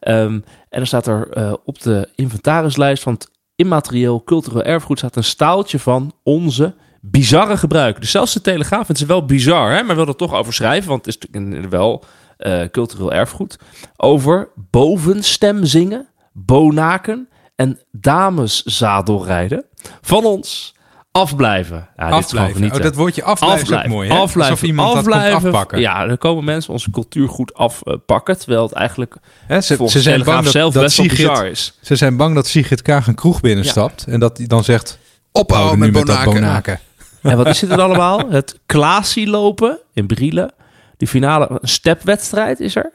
[0.00, 5.16] Um, en dan staat er uh, op de inventarislijst van het immaterieel cultureel erfgoed staat
[5.16, 8.00] een staaltje van onze bizarre gebruiken.
[8.00, 10.88] Dus zelfs de Telegraaf, het is wel bizar, hè, maar wil er toch over schrijven,
[10.88, 12.04] want het is wel
[12.38, 13.58] uh, cultureel erfgoed.
[13.96, 19.64] Over bovenstem zingen, bonaken en dameszadelrijden
[20.00, 20.74] van ons
[21.16, 21.88] afblijven.
[21.96, 22.60] Ja, afblijven.
[22.60, 23.88] Dit is oh, dat woordje afblijven, afblijven.
[23.88, 24.08] is ook mooi.
[24.08, 24.18] Hè?
[24.18, 24.52] Afblijven.
[24.52, 25.30] Alsof iemand afblijven.
[25.30, 25.80] dat komt afpakken.
[25.80, 28.38] Ja, dan komen mensen onze cultuur goed afpakken.
[28.38, 31.78] Terwijl het eigenlijk Hè, ze, ze zijn bang dat, zelf dat best Sigrid, bizar is.
[31.80, 34.04] Ze zijn bang dat Sigrid Kaag een kroeg binnenstapt.
[34.06, 34.12] Ja.
[34.12, 34.98] En dat hij dan zegt,
[35.32, 36.32] ophouden met, met bonaken.
[36.32, 36.80] bonaken.
[37.22, 38.30] En wat is het dan allemaal?
[38.30, 40.52] Het Klaasie lopen in Brielen.
[40.96, 42.92] Die finale, een stepwedstrijd is er.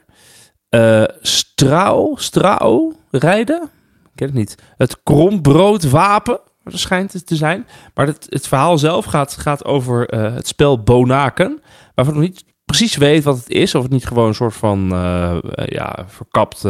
[0.70, 3.62] Uh, Strauw, Strauw rijden.
[4.04, 4.54] Ik ken het niet.
[4.76, 7.66] Het krombroodwapen dat schijnt het te zijn.
[7.94, 11.62] Maar het, het verhaal zelf gaat, gaat over uh, het spel Bonaken.
[11.94, 13.74] Waarvan ik nog niet precies weet wat het is.
[13.74, 15.36] Of het niet gewoon een soort van uh,
[15.66, 16.64] ja, verkapt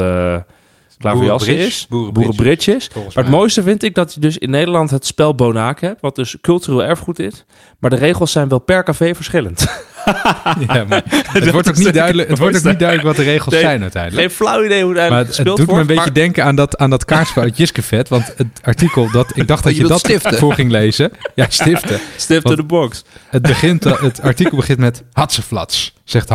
[1.02, 1.86] klaverjassen is.
[1.88, 2.90] Boerenbridge is.
[2.94, 6.16] Maar het mooiste vind ik dat je dus in Nederland het spel Bonaak hebt, wat
[6.16, 7.44] dus cultureel erfgoed is.
[7.78, 9.66] Maar de regels zijn wel per café verschillend.
[10.68, 13.54] ja, maar het wordt ook niet duidelijk, het wordt ook niet duidelijk wat de regels
[13.54, 14.22] zijn uiteindelijk.
[14.22, 16.78] Geen flauw idee hoe het maar het, het doet me een beetje denken aan dat,
[16.78, 18.08] aan dat kaartspel uit Jiskevet.
[18.08, 20.38] Want het artikel dat ik dacht dat je, dat stiften.
[20.38, 21.12] voor ging lezen.
[21.34, 22.00] Ja, stiften.
[22.16, 23.04] Stiften de box.
[23.28, 26.28] Het, begint, het artikel begint met Hatseflats, zegt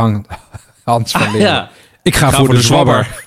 [0.84, 1.39] Hans van Leeuwen.
[1.39, 1.70] Ja.
[2.03, 3.24] Ik ga, voor, de, zwabber.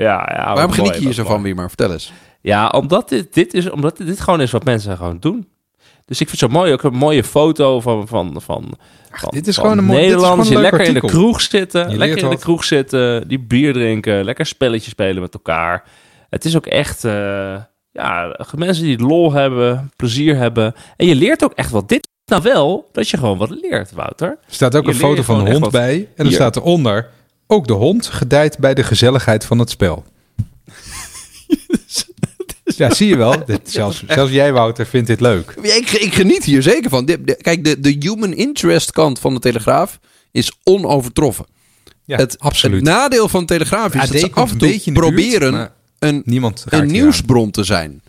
[0.00, 1.68] Ja, ja, Waarom geniet je hier zo van, wie maar?
[1.68, 2.12] Vertel eens.
[2.40, 5.48] Ja, omdat dit, dit, is, omdat dit gewoon is wat mensen gewoon doen.
[6.04, 8.74] Dus ik vind het zo mooi, ook een mooie foto van, van, van,
[9.10, 12.38] van dit is gewoon een Nederlanders die lekker in de kroeg zitten, lekker in de
[12.38, 15.84] kroeg zitten, die bier drinken, lekker spelletjes spelen met elkaar.
[16.30, 17.12] Het is ook echt, uh,
[17.90, 20.74] ja, mensen die lol hebben, plezier hebben.
[20.96, 21.88] En je leert ook echt wat.
[21.88, 24.28] Dit nou wel dat je gewoon wat leert, Wouter.
[24.28, 26.08] Er staat ook een foto van een hond bij.
[26.16, 27.10] En er staat eronder,
[27.50, 30.04] ook de hond gedijt bij de gezelligheid van het spel.
[32.76, 33.44] Ja, zie je wel.
[33.44, 35.50] Dit, zelfs, zelfs jij, Wouter, vindt dit leuk.
[35.62, 37.04] ik, ik geniet hier zeker van.
[37.40, 39.98] kijk, de, de human interest kant van de Telegraaf
[40.30, 41.46] is onovertroffen.
[42.04, 42.76] Ja, het, absoluut.
[42.76, 46.86] Het nadeel van de Telegraaf is dat ze af en toe proberen een, niemand een
[46.86, 48.02] nieuwsbron te zijn.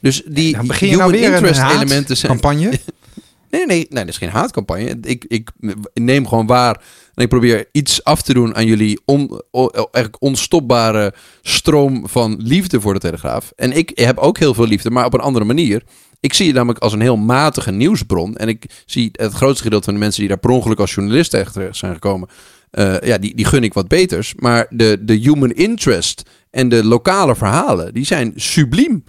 [0.00, 2.32] Dus die ja, begin je nou weer interest een elementen zijn.
[2.32, 2.70] campagne?
[3.50, 4.98] nee, nee, nee, dat is geen haatcampagne.
[5.02, 5.50] Ik, ik
[5.94, 6.80] neem gewoon waar
[7.16, 12.80] en ik probeer iets af te doen aan jullie on, eigenlijk onstopbare stroom van liefde
[12.80, 13.52] voor de Telegraaf.
[13.56, 15.82] En ik heb ook heel veel liefde, maar op een andere manier.
[16.20, 18.36] Ik zie je namelijk als een heel matige nieuwsbron.
[18.36, 21.30] En ik zie het grootste gedeelte van de mensen die daar per ongeluk als journalist
[21.30, 22.28] terecht zijn gekomen.
[22.72, 24.34] Uh, ja, die, die gun ik wat beters.
[24.34, 29.04] Maar de, de human interest en de lokale verhalen, die zijn subliem.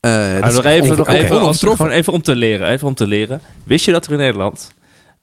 [0.00, 2.68] Uh, nog even, nog even, om, gewoon even om te leren.
[2.68, 3.40] Even om te leren.
[3.64, 4.74] Wist je dat er in Nederland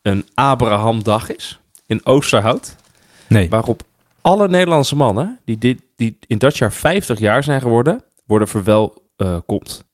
[0.02, 1.61] een Abrahamdag is?
[1.92, 2.76] In Oosterhout.
[3.28, 3.50] Nee.
[3.50, 3.84] Waarop
[4.22, 9.86] alle Nederlandse mannen die, dit, die in dat jaar 50 jaar zijn geworden, worden verwelkomd.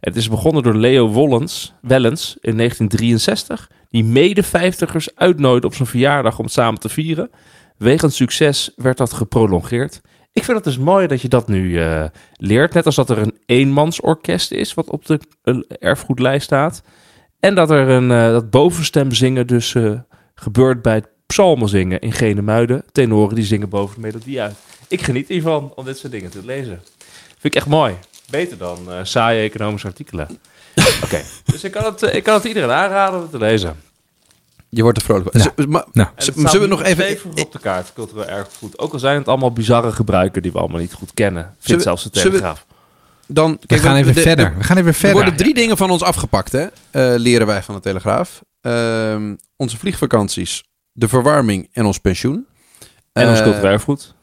[0.00, 5.88] Het is begonnen door Leo Wollens, Wellens in 1963, die mede 50ers uitnodigde op zijn
[5.88, 7.30] verjaardag om het samen te vieren.
[7.76, 10.00] Wegens succes werd dat geprolongeerd.
[10.32, 12.04] Ik vind het dus mooi dat je dat nu uh,
[12.36, 12.74] leert.
[12.74, 16.82] Net als dat er een eenmansorkest is, wat op de uh, erfgoedlijst staat.
[17.40, 19.74] En dat er een uh, dat bovenstem zingen dus
[20.34, 22.84] gebeurt bij het psalmen zingen in Genemuiden.
[22.92, 24.54] Tenoren die zingen boven de melodie uit.
[24.88, 26.82] Ik geniet hiervan om dit soort dingen te lezen.
[27.28, 27.94] Vind ik echt mooi.
[28.30, 30.28] Beter dan uh, saaie economische artikelen.
[31.04, 33.76] Oké, dus ik kan, het, eh, ik kan het iedereen aanraden om te lezen.
[34.68, 35.68] Je wordt er vrolijk van.
[35.68, 37.18] maar, nou, zullen we nog even...
[37.42, 38.78] op de kaart, cultureel erfgoed.
[38.78, 41.54] Ook al zijn het allemaal bizarre gebruiken die we allemaal niet goed kennen.
[41.58, 42.66] Vindt zelfs de Telegraaf.
[43.26, 44.54] Dan, we gaan even verder.
[44.58, 45.10] We gaan even verder.
[45.10, 46.62] Er worden drie dingen van ons afgepakt, hè?
[46.62, 46.68] Uh,
[47.20, 48.42] leren wij van de Telegraaf.
[48.62, 49.16] Uh,
[49.56, 50.62] onze vliegvakanties
[50.92, 52.46] de verwarming en ons pensioen.
[53.12, 54.14] En ons uh, cultureel erfgoed.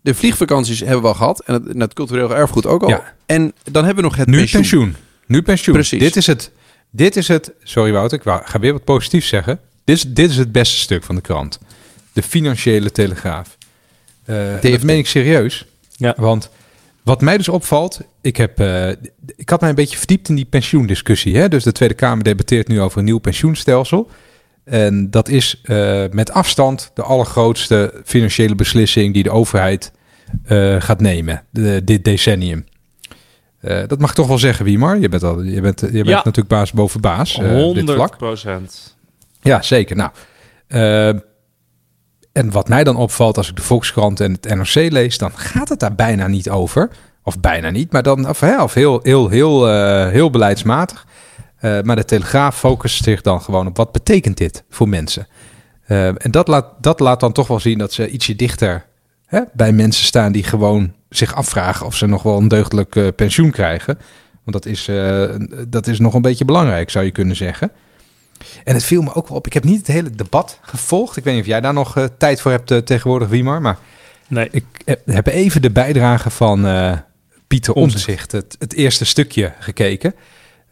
[0.00, 1.42] De vliegvakanties hebben we al gehad.
[1.42, 2.88] En het, het cultureel erfgoed ook al.
[2.88, 3.14] Ja.
[3.26, 4.96] En dan hebben we nog het nu pensioen.
[5.26, 5.74] Nu pensioen.
[5.74, 6.00] Precies.
[6.00, 6.50] Dit is het.
[6.90, 7.52] Dit is het.
[7.62, 9.60] Sorry Wouter, ik ga weer wat positiefs zeggen.
[9.84, 11.58] Dit is, dit is het beste stuk van de krant.
[12.12, 13.56] De financiële telegraaf.
[14.26, 15.66] Uh, dat meen ik serieus.
[15.96, 16.14] Ja.
[16.16, 16.50] Want
[17.02, 18.88] wat mij dus opvalt, ik, heb, uh,
[19.36, 21.36] ik had mij een beetje verdiept in die pensioendiscussie.
[21.36, 21.48] Hè?
[21.48, 24.10] Dus de Tweede Kamer debatteert nu over een nieuw pensioenstelsel.
[24.64, 29.92] En dat is uh, met afstand de allergrootste financiële beslissing die de overheid
[30.48, 32.66] uh, gaat nemen de, dit decennium.
[33.60, 34.98] Uh, dat mag ik toch wel zeggen, Wiemar.
[34.98, 36.14] Je bent, al, je bent, je bent ja.
[36.14, 37.36] natuurlijk baas boven baas.
[37.36, 38.96] 100 procent.
[39.40, 39.96] Ja, zeker.
[39.96, 40.10] Nou,
[42.32, 45.68] en wat mij dan opvalt als ik de Volkskrant en het NRC lees, dan gaat
[45.68, 46.90] het daar bijna niet over.
[47.22, 49.68] Of bijna niet, maar dan of, hè, of heel, heel, heel,
[50.08, 51.06] heel beleidsmatig.
[51.64, 55.26] Uh, maar de Telegraaf focust zich dan gewoon op wat betekent dit voor mensen.
[55.88, 58.86] Uh, en dat laat, dat laat dan toch wel zien dat ze ietsje dichter
[59.26, 63.08] hè, bij mensen staan die gewoon zich afvragen of ze nog wel een deugdelijk uh,
[63.16, 63.98] pensioen krijgen.
[64.44, 64.90] Want dat is,
[65.68, 67.70] dat is nog een beetje belangrijk, zou je kunnen zeggen.
[68.64, 69.46] En het viel me ook wel op.
[69.46, 71.16] Ik heb niet het hele debat gevolgd.
[71.16, 73.60] Ik weet niet of jij daar nog tijd voor hebt tegenwoordig, Wiemar.
[73.60, 73.78] Maar
[74.28, 74.48] nee.
[74.50, 74.64] ik
[75.04, 76.66] heb even de bijdrage van
[77.46, 80.14] Pieter Omtzigt, het, het eerste stukje, gekeken.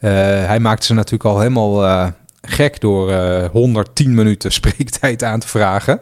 [0.02, 0.10] Eh,
[0.46, 2.06] hij maakte ze natuurlijk al helemaal eh,
[2.40, 3.12] gek door
[3.52, 6.00] 110 eh, minuten spreektijd aan te vragen.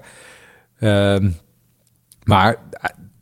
[0.78, 1.30] Ehm,
[2.24, 2.56] maar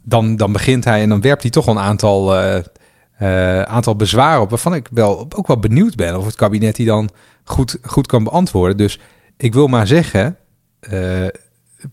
[0.02, 2.36] dan, dan begint hij en dan werpt hij toch een aantal,
[3.64, 4.50] aantal bezwaren op...
[4.50, 7.10] waarvan ik wel, ook wel benieuwd ben of het kabinet die dan
[7.44, 8.76] goed, goed kan beantwoorden.
[8.76, 9.00] Dus
[9.36, 10.36] ik wil maar zeggen,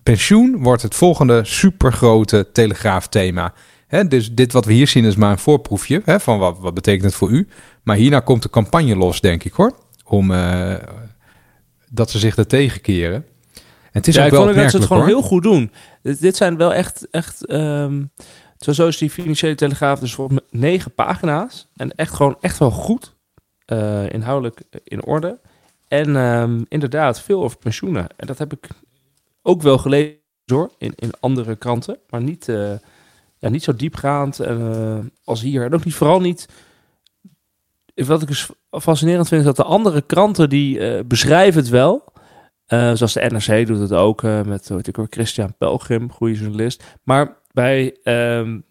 [0.03, 3.53] pensioen wordt het volgende supergrote telegraafthema.
[3.87, 6.73] Hè, dus dit wat we hier zien is maar een voorproefje hè, van wat, wat
[6.73, 7.47] betekent het voor u.
[7.85, 9.75] Maar hierna komt de campagne los, denk ik hoor.
[10.03, 10.75] Om uh,
[11.89, 13.25] dat ze zich er tegenkeren.
[13.53, 15.71] En het is ja, ook ik wel vond dat ze het gewoon heel goed doen.
[16.01, 18.11] Dit, dit, zijn wel echt, echt um,
[18.57, 21.67] Zo is die financiële telegraaf dus voor negen pagina's.
[21.75, 23.15] En echt gewoon echt wel goed.
[23.67, 25.39] Uh, inhoudelijk in orde.
[25.87, 28.07] En ehm, inderdaad, veel over pensioenen.
[28.17, 28.67] En dat heb ik
[29.41, 31.97] ook wel gelezen hoor, in, in andere kranten.
[32.09, 32.71] Maar niet, uh,
[33.37, 35.63] ja, niet zo diepgaand uh, als hier.
[35.63, 36.47] En ook niet, vooral niet...
[37.95, 42.13] Wat ik dus fascinerend vind, is dat de andere kranten die beschrijven het wel...
[42.67, 46.83] zoals de NRC doet het ook met ik hoor, Christian Pelgrim, goede journalist.
[47.03, 48.65] Maar bij, um,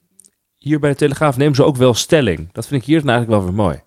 [0.57, 2.53] hier bij de Telegraaf nemen ze ook wel stelling.
[2.53, 3.83] Dat vind ik hier eigenlijk wel weer mooi.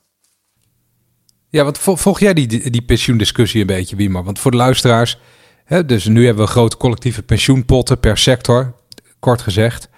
[1.49, 4.23] Ja, wat volg jij die, die pensioendiscussie een beetje, Wiemer?
[4.23, 5.17] Want voor de luisteraars,
[5.63, 8.75] hè, dus nu hebben we grote collectieve pensioenpotten per sector,
[9.19, 9.89] kort gezegd.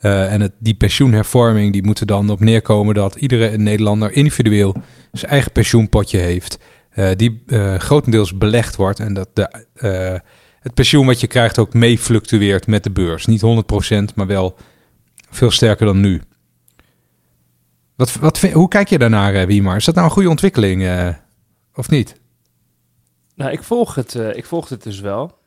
[0.00, 4.74] Uh, en het, die pensioenhervorming die moet er dan op neerkomen dat iedere Nederlander individueel
[5.12, 6.58] zijn eigen pensioenpotje heeft.
[6.94, 10.20] Uh, die uh, grotendeels belegd wordt en dat de,
[10.60, 13.26] het pensioen wat je krijgt ook mee fluctueert met de beurs.
[13.26, 14.56] Niet 100%, maar wel
[15.30, 16.22] veel sterker dan nu.
[17.96, 19.76] Wat, wat, hoe kijk je daarnaar, Wiemar?
[19.76, 21.14] Is dat nou een goede ontwikkeling
[21.74, 22.20] of niet?
[23.34, 25.38] Nou, ik volg het, ik volg het dus wel.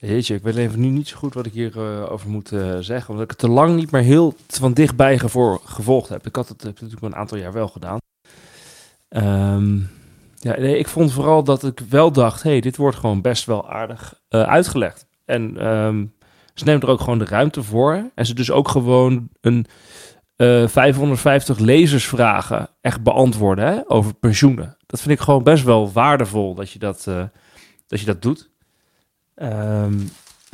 [0.00, 2.48] Ik weet even nu niet zo goed wat ik hierover over moet
[2.80, 3.08] zeggen.
[3.08, 5.18] Omdat ik het te lang niet meer heel van dichtbij
[5.64, 6.26] gevolgd heb.
[6.26, 7.98] Ik had het natuurlijk een aantal jaar wel gedaan.
[9.08, 9.90] Um,
[10.34, 12.42] ja, ik vond vooral dat ik wel dacht...
[12.42, 15.06] hey, dit wordt gewoon best wel aardig uitgelegd.
[15.24, 16.12] En um,
[16.54, 18.10] ze neemt er ook gewoon de ruimte voor.
[18.14, 19.66] En ze dus ook gewoon een
[20.68, 24.76] 550 eh, lezersvragen echt beantwoorden hè, over pensioenen.
[24.86, 27.04] Dat vind ik gewoon best wel waardevol dat je dat,
[27.86, 28.49] dat, je dat doet.
[29.42, 30.10] Um,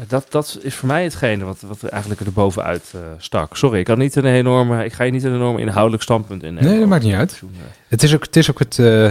[0.08, 3.56] dat, dat is voor mij hetgene wat, wat eigenlijk er bovenuit uh, stak.
[3.56, 6.54] Sorry, ik, kan niet een enorme, ik ga je niet een enorme inhoudelijk standpunt in.
[6.54, 7.42] Nee, dat maakt niet uit.
[7.88, 9.10] Het is ook het, is ook het, uh,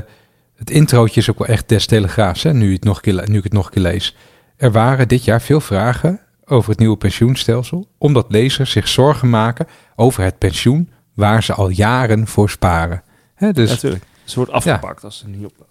[0.55, 3.43] het introotje is ook wel echt des telegraafs, hè, nu, het nog keer, nu ik
[3.43, 4.15] het nog een keer lees.
[4.57, 9.67] Er waren dit jaar veel vragen over het nieuwe pensioenstelsel, omdat lezers zich zorgen maken
[9.95, 13.03] over het pensioen waar ze al jaren voor sparen.
[13.35, 14.03] He, dus, Natuurlijk.
[14.23, 15.65] Ze wordt afgepakt als ze niet op.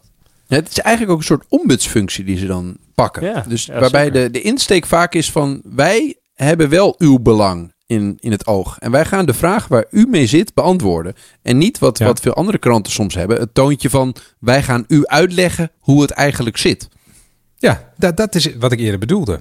[0.55, 3.23] Ja, het is eigenlijk ook een soort ombudsfunctie die ze dan pakken.
[3.23, 8.17] Ja, dus waarbij de, de insteek vaak is van wij hebben wel uw belang in,
[8.21, 8.79] in het oog.
[8.79, 11.15] En wij gaan de vraag waar u mee zit beantwoorden.
[11.43, 13.41] En niet wat, wat veel andere kranten soms hebben.
[13.41, 16.89] Het toontje van wij gaan u uitleggen hoe het eigenlijk zit.
[17.57, 19.41] Ja, dat, dat is wat ik eerder bedoelde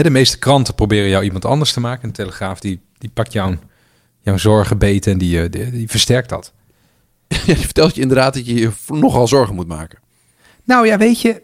[0.00, 2.04] de meeste kranten proberen jou iemand anders te maken.
[2.04, 3.54] Een Telegraaf die, die pakt jouw,
[4.20, 6.52] jouw zorgen beter en die, die, die versterkt dat.
[7.46, 9.98] Ja, die vertelt je inderdaad dat je je nogal zorgen moet maken.
[10.64, 11.42] Nou ja, weet je,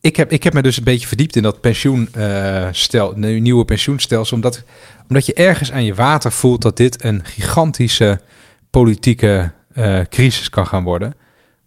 [0.00, 4.36] ik heb, ik heb me dus een beetje verdiept in dat pensioenstel, uh, nieuwe pensioenstelsel.
[4.36, 4.64] Omdat,
[5.08, 8.20] omdat je ergens aan je water voelt dat dit een gigantische
[8.70, 11.14] politieke uh, crisis kan gaan worden.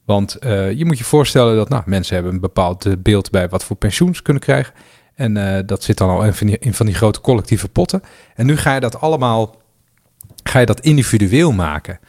[0.06, 3.64] Want uh, je moet je voorstellen dat nou, mensen hebben een bepaald beeld bij wat
[3.64, 4.74] voor pensioen ze kunnen krijgen.
[5.16, 8.04] En uh, dat zit dan al in van, die, in van die grote collectieve potten.
[8.36, 9.62] En nu ga je dat allemaal
[10.44, 12.00] ga je dat individueel maken.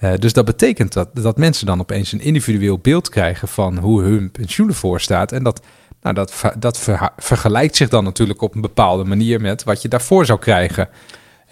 [0.00, 4.02] Uh, dus dat betekent dat, dat mensen dan opeens een individueel beeld krijgen van hoe
[4.02, 5.32] hun pensioen ervoor staat.
[5.32, 5.60] En dat,
[6.00, 9.88] nou, dat, dat ver, vergelijkt zich dan natuurlijk op een bepaalde manier met wat je
[9.88, 10.88] daarvoor zou krijgen.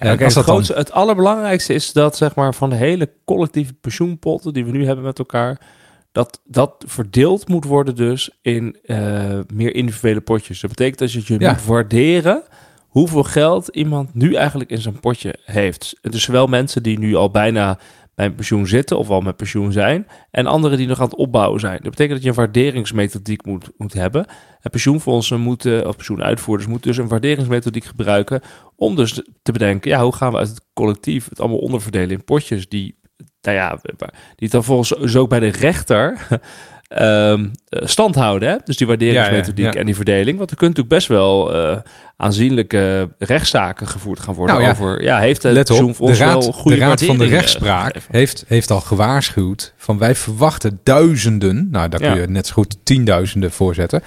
[0.01, 0.83] Ja, okay, het, grootste, dan...
[0.83, 5.05] het allerbelangrijkste is dat zeg maar, van de hele collectieve pensioenpotten die we nu hebben
[5.05, 5.61] met elkaar
[6.13, 10.61] dat dat verdeeld moet worden dus in uh, meer individuele potjes.
[10.61, 12.43] Dat betekent dat je je moet waarderen
[12.89, 15.97] hoeveel geld iemand nu eigenlijk in zijn potje heeft.
[16.01, 17.79] Dus zowel mensen die nu al bijna
[18.15, 21.17] bij een pensioen zitten of al met pensioen zijn, en anderen die nog aan het
[21.17, 21.79] opbouwen zijn.
[21.83, 24.27] Dat betekent dat je een waarderingsmethodiek moet, moet hebben.
[24.61, 28.41] En pensioenfondsen moeten, of pensioenuitvoerders moeten dus een waarderingsmethodiek gebruiken
[28.77, 32.25] om dus te bedenken, ja, hoe gaan we uit het collectief het allemaal onderverdelen in
[32.25, 33.03] potjes die
[33.41, 33.79] nou ja,
[34.37, 36.29] die dan volgens ook bij de rechter
[36.89, 38.49] um, stand houden.
[38.49, 38.57] Hè?
[38.65, 40.39] Dus die waarderingsmethodiek en die verdeling.
[40.39, 41.77] Want er kunnen natuurlijk best wel uh,
[42.17, 44.73] aanzienlijke rechtszaken gevoerd gaan worden nou, ja.
[44.73, 45.03] over...
[45.03, 48.81] Ja, heeft het Let op, de raad, de raad van de rechtspraak heeft, heeft al
[48.81, 51.69] gewaarschuwd van wij verwachten duizenden...
[51.71, 54.03] Nou, daar kun je net zo goed tienduizenden voor zetten.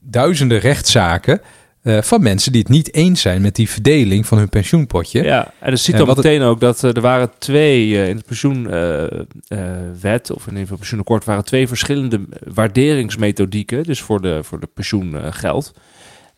[0.00, 1.40] Duizenden rechtszaken
[1.82, 5.22] uh, van mensen die het niet eens zijn met die verdeling van hun pensioenpotje.
[5.22, 8.22] Ja, en er ziet dan meteen ook dat uh, er waren twee uh, in de
[8.26, 14.68] pensioenwet of in ieder geval pensioenakkoord waren twee verschillende waarderingsmethodieken, dus voor de, voor de
[14.74, 15.72] pensioengeld.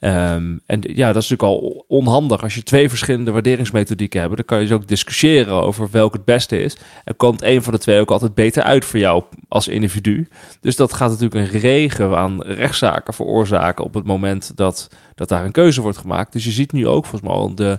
[0.05, 2.42] Um, en ja, dat is natuurlijk al onhandig.
[2.42, 6.24] Als je twee verschillende waarderingsmethodieken hebt, dan kan je dus ook discussiëren over welk het
[6.24, 6.76] beste is.
[7.05, 10.28] En komt een van de twee ook altijd beter uit voor jou als individu.
[10.61, 15.44] Dus dat gaat natuurlijk een regen aan rechtszaken veroorzaken op het moment dat, dat daar
[15.44, 16.32] een keuze wordt gemaakt.
[16.32, 17.78] Dus je ziet nu ook volgens mij al de,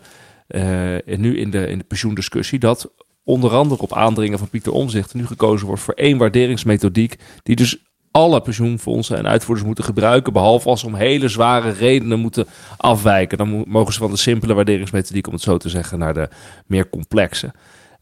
[1.08, 2.92] uh, nu in de, in de pensioendiscussie dat
[3.24, 7.78] onder andere op aandringen van Pieter Omzicht nu gekozen wordt voor één waarderingsmethodiek die dus
[8.16, 12.48] alle pensioenfondsen en uitvoerders moeten gebruiken, behalve als ze om hele zware redenen moeten
[12.78, 13.38] afwijken.
[13.38, 16.30] Dan mogen ze van de simpele waarderingsmethodiek, om het zo te zeggen, naar de
[16.66, 17.46] meer complexe.
[17.46, 17.54] Uh,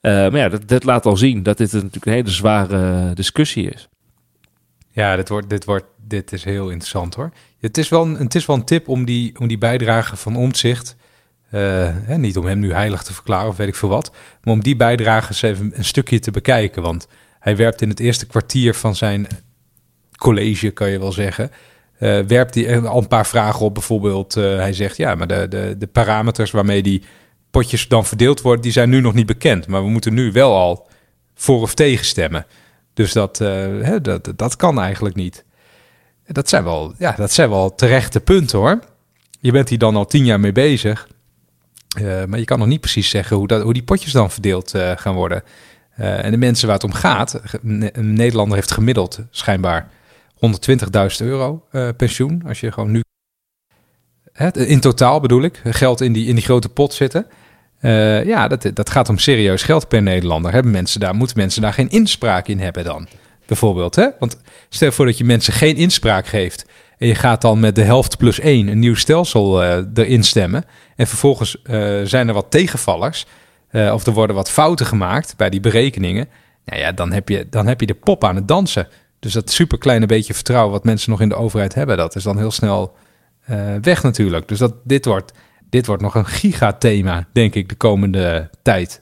[0.02, 3.90] maar ja, dat, dat, laat al zien dat dit natuurlijk een hele zware discussie is.
[4.90, 7.32] Ja, dit, wordt, dit, wordt, dit is heel interessant hoor.
[7.60, 10.36] Het is wel een, het is wel een tip om die, om die bijdrage van
[10.36, 10.96] omzicht.
[11.50, 14.12] Hè, niet om hem nu heilig te verklaren of weet ik veel wat.
[14.44, 16.82] Maar om die bijdrage even een stukje te bekijken.
[16.82, 17.08] Want
[17.40, 19.28] hij werpt in het eerste kwartier van zijn
[20.24, 21.52] college, kan je wel zeggen.
[22.00, 23.74] Uh, werpt hij al een paar vragen op.
[23.74, 27.04] Bijvoorbeeld, uh, hij zegt ja, maar de, de, de parameters waarmee die
[27.52, 29.68] potjes dan verdeeld worden, die zijn nu nog niet bekend.
[29.68, 30.88] Maar we moeten nu wel al
[31.36, 32.46] voor of tegen stemmen.
[32.94, 33.50] Dus dat, uh,
[33.82, 35.46] hè, dat, dat kan eigenlijk niet.
[36.28, 38.80] Dat zijn, wel, ja, dat zijn wel terechte punten hoor.
[39.40, 41.08] Je bent hier dan al tien jaar mee bezig.
[42.28, 45.14] Maar je kan nog niet precies zeggen hoe, dat, hoe die potjes dan verdeeld gaan
[45.14, 45.44] worden.
[45.96, 49.90] en de mensen waar het om gaat, een Nederlander heeft gemiddeld schijnbaar
[50.46, 51.64] 120.000 euro
[51.98, 52.44] pensioen.
[52.48, 53.02] Als je gewoon nu,
[54.52, 57.28] in totaal bedoel ik, geld in die, in die grote pot zitten.
[57.82, 60.52] Uh, ja, dat, dat gaat om serieus geld per Nederlander.
[60.52, 63.08] Hebben mensen daar, moeten mensen daar geen inspraak in hebben dan?
[63.46, 64.08] Bijvoorbeeld, hè?
[64.20, 66.66] Want stel voor dat je mensen geen inspraak geeft.
[66.98, 70.66] En je gaat dan met de helft plus één een nieuw stelsel uh, erin stemmen.
[70.96, 71.62] En vervolgens
[72.04, 73.26] zijn er wat tegenvallers.
[73.72, 76.30] of er worden wat fouten gemaakt bij die berekeningen.
[76.66, 78.88] Nou ja, dan heb je, dan heb je de pop aan het dansen.
[79.24, 82.38] Dus dat superkleine beetje vertrouwen wat mensen nog in de overheid hebben, dat is dan
[82.38, 82.96] heel snel
[83.82, 84.48] weg natuurlijk.
[84.48, 85.34] Dus dat, dit wordt
[85.74, 89.02] dit wordt nog een gigathema, denk ik, de komende tijd.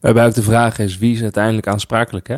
[0.00, 2.28] Waarbij ook de vraag is, wie is uiteindelijk aansprakelijk?
[2.28, 2.36] Hè?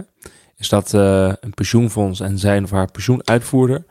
[0.56, 3.84] Is dat uh, een pensioenfonds en zijn of haar pensioenuitvoerder?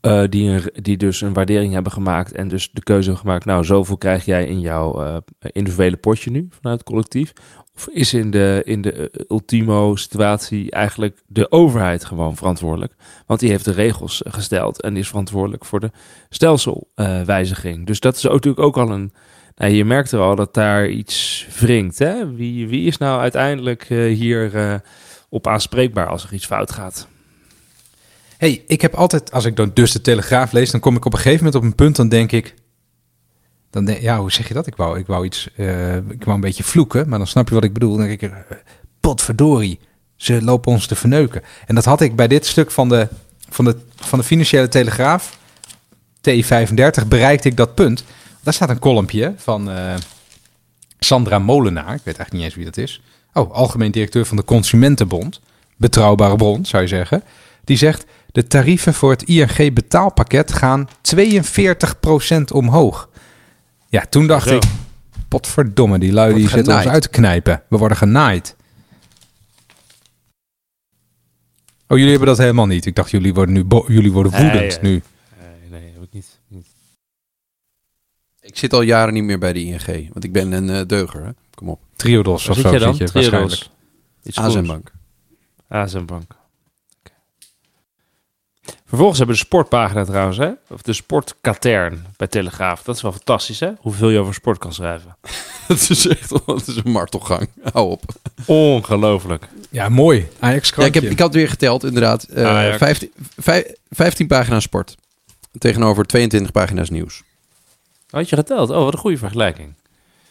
[0.00, 3.44] Uh, die, die dus een waardering hebben gemaakt en dus de keuze hebben gemaakt...
[3.44, 7.32] nou, zoveel krijg jij in jouw individuele potje nu vanuit het collectief.
[7.76, 12.92] Of is in de, in de ultimo situatie eigenlijk de overheid gewoon verantwoordelijk?
[13.26, 15.90] Want die heeft de regels gesteld en is verantwoordelijk voor de
[16.28, 17.86] stelselwijziging.
[17.86, 19.12] dus dat is natuurlijk ook al een.
[19.56, 21.98] Nou, je merkt er al dat daar iets wringt.
[21.98, 22.34] Hè?
[22.34, 24.82] Wie, wie is nou uiteindelijk uh, hier
[25.28, 27.08] op aanspreekbaar als er iets fout gaat?
[28.36, 31.12] hey, ik heb altijd, als ik dan dus de Telegraaf lees, dan kom ik op
[31.12, 32.54] een gegeven moment op een punt, dan denk ik,
[33.70, 34.66] dan denk, ja, hoe zeg je dat?
[34.66, 37.54] Ik wou, ik wou iets, uh, ik wou een beetje vloeken, maar dan snap je
[37.54, 37.96] wat ik bedoel.
[37.96, 38.36] Dan denk ik, uh,
[39.00, 39.78] potverdorie,
[40.16, 41.42] ze lopen ons te verneuken.
[41.66, 43.08] En dat had ik bij dit stuk van de,
[43.48, 45.38] van de, van de Financiële Telegraaf,
[46.30, 48.04] T35, bereikte ik dat punt.
[48.42, 49.94] Daar staat een kolompje van uh,
[50.98, 53.02] Sandra Molenaar, ik weet eigenlijk niet eens wie dat is.
[53.32, 55.40] Oh, algemeen directeur van de Consumentenbond,
[55.76, 57.22] betrouwbare bron zou je zeggen.
[57.64, 63.08] Die zegt, de tarieven voor het ING betaalpakket gaan 42% omhoog.
[63.88, 64.56] Ja, toen dacht Zo.
[64.56, 64.62] ik,
[65.28, 67.62] potverdomme, die lui die zitten ons uit te knijpen.
[67.68, 68.56] We worden genaaid.
[71.88, 72.86] Oh, jullie hebben dat helemaal niet.
[72.86, 75.02] Ik dacht, jullie worden nu jullie worden woedend nee, nu.
[75.40, 76.66] Nee, nee, heb ik niet, niet.
[78.40, 81.24] Ik zit al jaren niet meer bij de ING, want ik ben een uh, deuger.
[81.24, 81.30] Hè?
[81.54, 81.80] Kom op.
[81.96, 82.94] Triodos of zo je dan?
[82.94, 83.70] zit je Triodos.
[84.22, 84.56] waarschijnlijk.
[84.56, 84.92] ASM-bank.
[85.68, 86.36] ASM-bank.
[88.86, 90.50] Vervolgens hebben we de sportpagina trouwens, hè?
[90.68, 92.82] Of de sportkatern bij Telegraaf.
[92.82, 93.70] Dat is wel fantastisch, hè?
[93.78, 95.16] Hoeveel je over sport kan schrijven.
[95.68, 97.48] dat is echt dat is een martelgang.
[97.72, 98.02] Hou op.
[98.44, 99.48] Ongelooflijk.
[99.70, 100.28] Ja, mooi.
[100.38, 102.26] Ajax ja, ik, heb, ik had weer geteld, inderdaad.
[102.30, 103.10] Uh, 15,
[103.90, 104.96] 15 pagina's sport.
[105.58, 107.22] Tegenover 22 pagina's nieuws.
[108.10, 108.70] Had je geteld?
[108.70, 109.74] Oh, wat een goede vergelijking.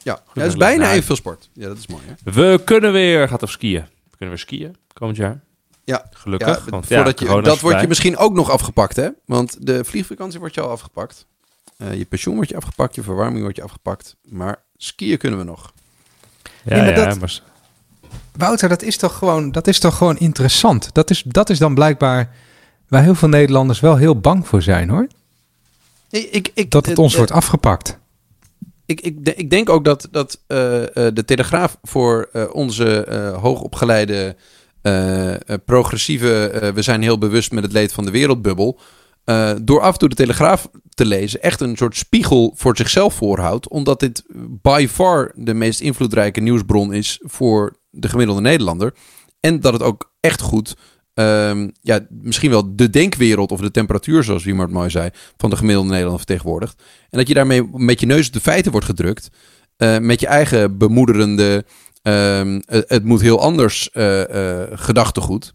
[0.03, 1.49] Ja, ja dat is bijna evenveel sport.
[1.53, 2.03] Ja, dat is mooi.
[2.05, 2.31] Hè?
[2.31, 3.81] We kunnen weer, gaat op skiën.
[3.81, 5.43] We kunnen weer skiën komend jaar.
[5.85, 6.65] Ja, gelukkig.
[6.65, 9.09] Ja, want voordat ja, je, dat wordt je misschien ook nog afgepakt, hè?
[9.25, 11.25] Want de vliegvakantie wordt je al afgepakt.
[11.77, 14.15] Uh, je pensioen wordt je afgepakt, je verwarming wordt je afgepakt.
[14.21, 15.73] Maar skiën kunnen we nog.
[16.63, 17.41] Ja, ja, dat, maar...
[18.31, 20.89] Wouter, dat is toch gewoon, dat is toch gewoon interessant.
[20.93, 22.35] Dat is, dat is dan blijkbaar
[22.87, 25.07] waar heel veel Nederlanders wel heel bang voor zijn, hoor.
[26.09, 27.97] Ik, ik, ik, dat het ons uh, wordt afgepakt.
[28.85, 30.57] Ik, ik, ik denk ook dat, dat uh,
[30.93, 33.07] de Telegraaf voor onze
[33.41, 34.41] hoogopgeleide uh,
[35.65, 38.79] progressieve, uh, we zijn heel bewust met het leed van de wereldbubbel.
[39.61, 43.69] door af en toe de Telegraaf te lezen, echt een soort spiegel voor zichzelf voorhoudt.
[43.69, 44.23] Omdat dit
[44.61, 48.93] by far de meest invloedrijke nieuwsbron is voor de gemiddelde Nederlander.
[49.39, 50.75] En dat het ook echt goed,
[51.13, 55.09] um, ja, misschien wel de denkwereld of de temperatuur, zoals wie maar het mooi zei,
[55.37, 56.83] van de gemiddelde Nederlander vertegenwoordigt.
[57.09, 59.29] En dat je daarmee met je neus op de feiten wordt gedrukt.
[59.99, 61.65] met je eigen bemoederende
[62.07, 65.53] Um, het, het, moet heel anders uh, uh, gedachtegoed.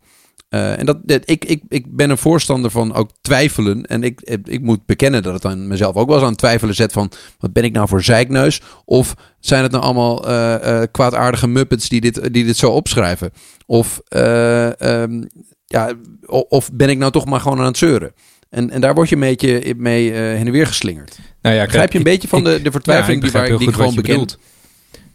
[0.51, 3.87] Uh, en dat, ik, ik, ik ben een voorstander van ook twijfelen.
[3.87, 6.93] En ik, ik moet bekennen dat het aan mezelf ook wel eens aan twijfelen zet
[6.93, 7.11] van...
[7.39, 8.61] wat ben ik nou voor zeikneus?
[8.85, 13.31] Of zijn het nou allemaal uh, uh, kwaadaardige muppets die dit, die dit zo opschrijven?
[13.67, 15.27] Of, um,
[15.67, 15.93] ja,
[16.27, 18.13] of ben ik nou toch maar gewoon aan het zeuren?
[18.49, 21.19] En, en daar word je een beetje mee heen en weer geslingerd.
[21.43, 23.95] Nou ja, Begrijp je een beetje van de, de vertwijfeling die, waar, die ik gewoon
[23.95, 24.39] bekend?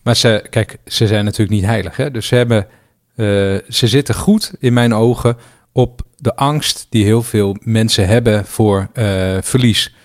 [0.06, 1.98] Maar ze, kijk, ze zijn natuurlijk niet heilig.
[1.98, 2.12] Hè?
[2.12, 2.68] Dus ze hebben
[3.16, 3.26] uh,
[3.70, 5.38] ze zitten goed in mijn ogen
[5.72, 9.96] op de angst die heel veel mensen hebben voor uh, verlies.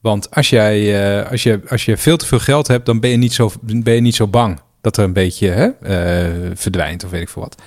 [0.00, 0.80] Want als, jij,
[1.20, 3.50] uh, als, je, als je veel te veel geld hebt, dan ben je niet zo,
[3.62, 5.68] ben je niet zo bang dat er een beetje hè,
[6.56, 7.62] verdwijnt of weet ik veel wat.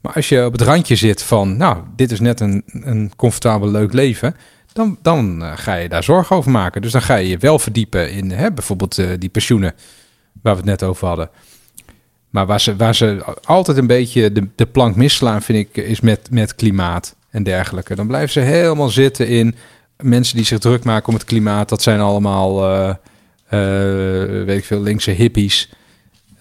[0.00, 3.70] Maar als je op het randje zit van, nou, dit is net een, een comfortabel
[3.70, 4.36] leuk leven,
[4.72, 6.82] dan, dan ga je daar zorgen over maken.
[6.82, 9.74] Dus dan ga je je wel verdiepen in hè, bijvoorbeeld die pensioenen
[10.42, 11.30] waar we het net over hadden.
[12.30, 16.00] Maar waar ze, waar ze altijd een beetje de, de plank misslaan, vind ik, is
[16.00, 17.94] met, met klimaat en dergelijke.
[17.94, 19.54] Dan blijven ze helemaal zitten in
[19.96, 21.68] mensen die zich druk maken om het klimaat.
[21.68, 25.72] Dat zijn allemaal, uh, uh, weet ik veel, linkse hippies.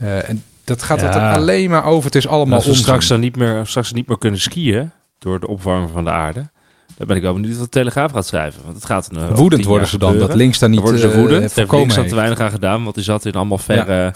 [0.01, 1.31] Uh, en dat gaat ja.
[1.31, 2.05] er alleen maar over.
[2.05, 5.47] Het is allemaal we straks dan niet meer, straks niet meer kunnen skiën door de
[5.47, 6.49] opwarming van de aarde.
[6.97, 8.61] Dan ben ik wel benieuwd wat de Telegraaf gaat schrijven.
[8.63, 11.43] Want het gaat een, Woedend worden ze dan, dat links daar niet worden ze woedend.
[11.43, 13.93] Uh, heeft links te weinig aan gedaan, want die zat in allemaal verre...
[13.93, 14.11] Ja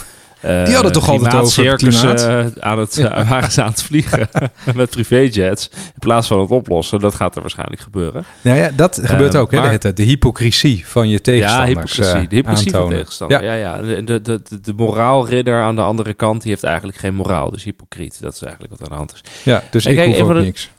[0.45, 2.21] uh, die hadden toch altijd over het klimaat?
[2.21, 3.19] Uh, aan het, ja.
[3.19, 4.29] uh, waren ze aan het vliegen
[4.75, 6.99] met privéjets in plaats van het oplossen.
[6.99, 8.25] Dat gaat er waarschijnlijk gebeuren.
[8.41, 9.51] Nou ja, dat gebeurt ook.
[9.51, 12.27] Maar, hè, de, de hypocrisie van je tegenstanders Ja, hypocrisie.
[12.29, 12.89] de hypocrisie aantonen.
[12.89, 13.43] van tegenstander.
[13.43, 13.77] Ja, ja.
[13.77, 14.01] ja.
[14.01, 17.51] De, de, de, de moraalridder aan de andere kant, die heeft eigenlijk geen moraal.
[17.51, 19.23] Dus hypocriet, dat is eigenlijk wat aan de hand is.
[19.43, 20.69] Ja, dus ik, ik hoef ook niks.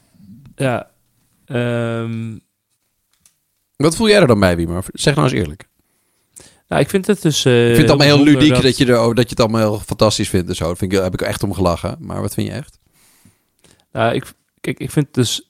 [0.56, 0.86] Ja.
[1.52, 2.40] Um,
[3.76, 4.84] wat voel jij er dan bij, Wiemer?
[4.92, 5.68] Zeg nou eens eerlijk.
[6.68, 7.44] Nou, ik vind het dus...
[7.44, 8.62] Uh, ik vind het allemaal heel ludiek dat...
[8.62, 8.76] dat...
[8.76, 10.64] je er, dat je het allemaal heel fantastisch vindt en zo.
[10.64, 11.96] Dat vind ik, heb ik echt om gelachen.
[12.00, 12.78] Maar wat vind je echt?
[13.92, 15.48] Nou, ik, kijk, ik vind dus...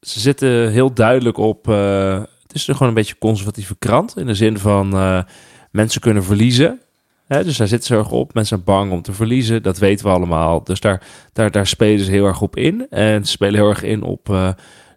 [0.00, 1.68] Ze zitten heel duidelijk op...
[1.68, 4.16] Uh, het is gewoon een beetje conservatieve krant.
[4.16, 4.94] In de zin van...
[4.94, 5.22] Uh,
[5.70, 6.80] mensen kunnen verliezen.
[7.26, 8.34] Hè, dus daar zitten ze erg op.
[8.34, 9.62] Mensen zijn bang om te verliezen.
[9.62, 10.64] Dat weten we allemaal.
[10.64, 12.86] Dus daar, daar, daar spelen ze heel erg op in.
[12.90, 14.54] En ze spelen heel erg in op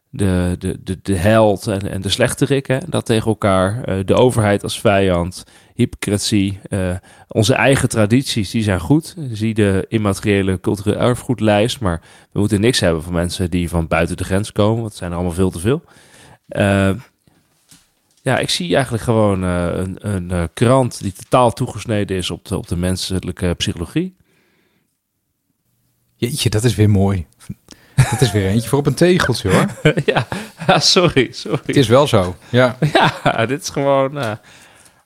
[0.09, 2.67] de, de, de, de held en, en de slechterik.
[2.67, 2.77] Hè?
[2.87, 3.89] Dat tegen elkaar.
[3.89, 5.45] Uh, de overheid als vijand.
[5.73, 6.59] Hypocrisie.
[6.69, 6.95] Uh,
[7.27, 9.15] onze eigen tradities, die zijn goed.
[9.31, 11.79] Zie de immateriële culturele erfgoedlijst.
[11.79, 12.01] Maar
[12.31, 14.75] we moeten niks hebben van mensen die van buiten de grens komen.
[14.75, 15.83] Want het zijn er allemaal veel te veel.
[16.49, 16.91] Uh,
[18.21, 22.67] ja, ik zie eigenlijk gewoon een, een krant die totaal toegesneden is op de, op
[22.67, 24.15] de menselijke psychologie.
[26.15, 27.25] Jeetje, dat is weer mooi.
[28.09, 29.65] Dat is weer eentje voor op een tegeltje hoor.
[30.05, 30.27] ja,
[30.79, 31.59] sorry, sorry.
[31.65, 32.77] Het is wel zo, ja.
[33.23, 34.17] Ja, dit is gewoon...
[34.17, 34.31] Uh,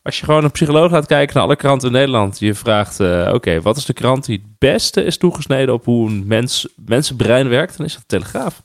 [0.04, 2.40] als je gewoon een psycholoog laat kijken naar alle kranten in Nederland.
[2.40, 6.10] Je vraagt, uh, oké, wat is de krant die het beste is toegesneden op hoe
[6.10, 7.78] een mens, mensenbrein werkt?
[7.78, 8.62] Dan is dat de Telegraaf.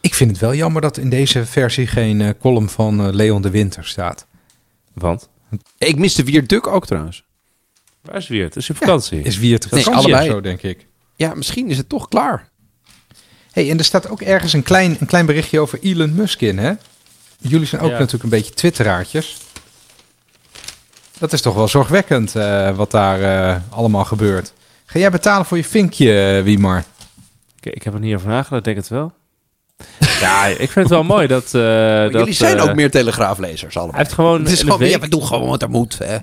[0.00, 3.50] Ik vind het wel jammer dat in deze versie geen uh, column van Leon de
[3.50, 4.26] Winter staat.
[4.92, 5.28] Want?
[5.78, 7.24] Ik miste Wiert ook trouwens.
[8.02, 8.56] Waar is Wiert?
[8.56, 9.18] Is je vakantie?
[9.18, 10.26] Ja, is Wiert vakantie nee, allebei.
[10.26, 10.86] zo, denk ik.
[11.16, 12.49] Ja, misschien is het toch klaar.
[13.52, 16.58] Hey, en er staat ook ergens een klein, een klein berichtje over Elon Musk in,
[16.58, 16.72] hè?
[17.38, 19.36] Jullie zijn ook natuurlijk een beetje twitteraartjes.
[21.18, 24.52] Dat is toch wel zorgwekkend uh, wat daar uh, allemaal gebeurt.
[24.84, 26.84] Ga jij betalen voor je vinkje, uh, Wiemar?
[27.60, 29.12] Ik, ik heb er niet over nagedacht, denk het wel.
[30.20, 31.50] ja, ik vind het wel mooi dat...
[31.50, 33.94] dat jullie zijn ook meer telegraaflezers allemaal.
[33.94, 34.40] Hij heeft gewoon...
[34.40, 34.90] Het is gewoon, week...
[34.90, 36.16] ja, we doen gewoon wat er moet, hè.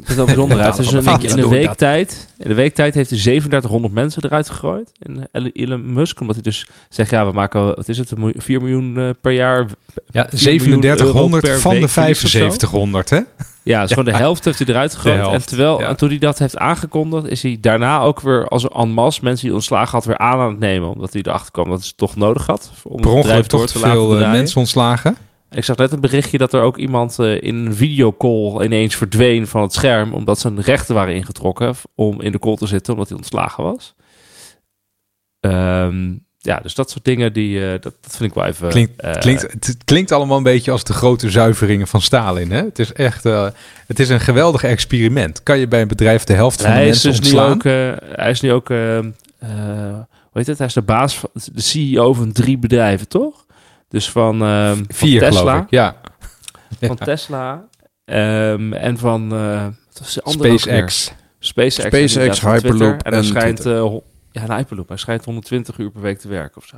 [0.00, 0.76] Het is wel bijzonder.
[0.76, 4.50] Dus een, in, de week tijd, in de week tijd heeft hij 3700 mensen eruit
[4.50, 4.92] gegooid.
[4.98, 8.98] In Elon Musk, omdat hij dus zegt, ja, we maken, wat is het, 4 miljoen
[8.98, 9.66] uh, per jaar.
[10.10, 13.20] Ja, 3700 van de 7500, hè?
[13.62, 15.32] Ja, dus gewoon de helft heeft hij eruit gegooid.
[15.32, 15.88] En terwijl, ja.
[15.88, 19.46] en toen hij dat heeft aangekondigd, is hij daarna ook weer als een masse mensen
[19.46, 20.88] die ontslagen had weer aan aan het nemen.
[20.88, 22.72] Omdat hij erachter kwam dat ze het toch nodig had.
[22.82, 25.16] Om per ongeluk toch te veel mensen ontslagen?
[25.54, 29.46] Ik zag net een berichtje dat er ook iemand uh, in een videocall ineens verdween
[29.46, 30.12] van het scherm.
[30.12, 33.94] Omdat zijn rechten waren ingetrokken om in de call te zitten, omdat hij ontslagen was.
[35.40, 38.68] Um, ja, dus dat soort dingen, die, uh, dat, dat, vind ik wel even...
[38.68, 42.50] Klinkt, uh, klinkt, het klinkt allemaal een beetje als de grote zuiveringen van Stalin.
[42.50, 42.62] Hè?
[42.62, 43.48] Het is echt uh,
[43.86, 45.42] het is een geweldig experiment.
[45.42, 47.48] Kan je bij een bedrijf de helft van de mensen is dus ontslaan?
[47.48, 47.62] Nu ook,
[48.16, 52.32] hij is nu ook, hoe heet het, hij is de baas, van, de CEO van
[52.32, 53.43] drie bedrijven, toch?
[53.94, 55.60] Dus van, um, Vier, van Tesla.
[55.60, 55.96] Ik, ja.
[56.80, 57.04] Van ja.
[57.04, 57.68] Tesla.
[58.04, 59.66] Um, en van uh,
[60.02, 61.12] SpaceX.
[61.38, 61.86] SpaceX.
[61.86, 63.02] SpaceX, Hyperloop.
[63.02, 63.94] En, en schijnt, uh,
[64.30, 64.88] ja, een Hyperloop.
[64.88, 66.76] Hij schijnt 120 uur per week te werken of zo.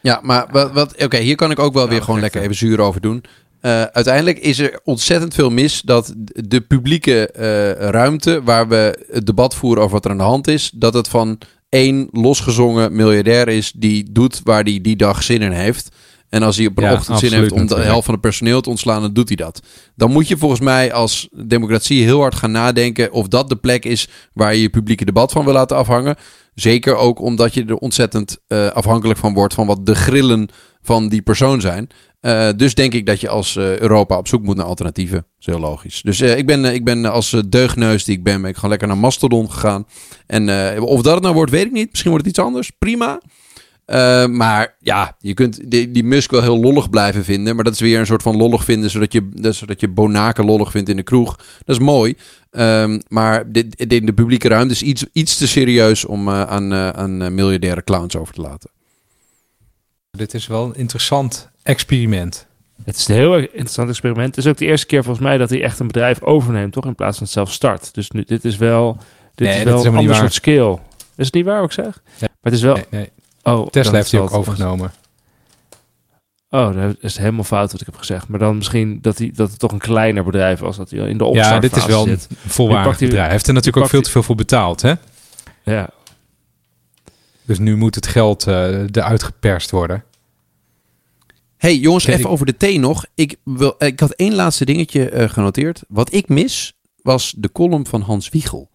[0.00, 2.80] Ja, maar wat, wat oké, hier kan ik ook wel weer gewoon lekker even zuur
[2.80, 3.24] over doen.
[3.62, 9.26] Uh, uiteindelijk is er ontzettend veel mis dat de publieke uh, ruimte waar we het
[9.26, 11.38] debat voeren over wat er aan de hand is, dat het van
[11.68, 15.88] één losgezongen miljardair is die doet waar hij die dag zin in heeft.
[16.32, 18.60] En als hij op een Ja, ochtend zin heeft om de helft van het personeel
[18.60, 19.62] te ontslaan, dan doet hij dat.
[19.96, 23.84] Dan moet je volgens mij als democratie heel hard gaan nadenken of dat de plek
[23.84, 26.16] is waar je je publieke debat van wil laten afhangen.
[26.54, 30.48] Zeker ook omdat je er ontzettend eh, afhankelijk van wordt van wat de grillen
[30.82, 31.88] van die persoon zijn.
[32.20, 35.16] Eh, dus denk ik dat je als eh, Europa op zoek moet naar alternatieven.
[35.16, 36.02] Dat is heel logisch.
[36.02, 38.98] Dus ik, ben, ik ben als deugneus die ik ben, ben ik gewoon lekker naar
[38.98, 39.86] Mastodon gegaan.
[40.26, 41.90] En of dat het nou wordt, weet ik niet.
[41.90, 42.70] Misschien wordt het iets anders.
[42.78, 43.20] Prima.
[43.92, 47.54] Eh, maar ja, je kunt die, die Musk wel heel lollig blijven vinden.
[47.54, 50.44] Maar dat is weer een soort van lollig vinden, zodat je, dat- zodat je Bonaken
[50.44, 51.36] lollig vindt in de kroeg.
[51.36, 52.16] Dat is mooi.
[52.50, 56.42] Ehm, maar dit, dit- in de publieke ruimte is iets, iets te serieus om eh,
[56.42, 58.70] aan, eh, aan miljardaire clowns over te laten.
[60.10, 62.46] Dit is wel een interessant experiment.
[62.84, 64.36] Het is een heel interessant experiment.
[64.36, 66.84] Het is ook de eerste keer volgens mij dat hij echt een bedrijf overneemt, toch?
[66.86, 67.94] In plaats van het zelf start.
[67.94, 68.96] Dus nu, dit is wel,
[69.34, 70.78] dit Nee, is wel is een ander soort scale.
[71.16, 72.02] Is het niet waar wat ik zeg?
[72.20, 72.30] Nee.
[72.40, 72.74] Maar het is wel...
[72.74, 73.10] Nee, nee.
[73.42, 74.92] Oh, Tesla heeft hij ook overgenomen.
[76.50, 78.28] Oh, dan is helemaal fout wat ik heb gezegd.
[78.28, 80.76] Maar dan misschien dat, hij, dat het toch een kleiner bedrijf was.
[80.76, 82.28] Dat hij in de opstartfase Ja, dit is wel een zit.
[82.46, 83.26] volwaardig pakt hij- bedrijf.
[83.26, 84.92] Hij heeft er natuurlijk ook veel te veel voor betaald, hè?
[85.62, 85.90] Ja,
[87.44, 90.04] Dus nu moet het geld eh, eruit geperst worden.
[91.56, 93.04] Hey jongens, Kijk, even over de thee nog.
[93.14, 95.82] Ik, wil, ik had één laatste dingetje eh, genoteerd.
[95.88, 96.72] Wat ik mis,
[97.02, 98.70] was de column van Hans Wiegel.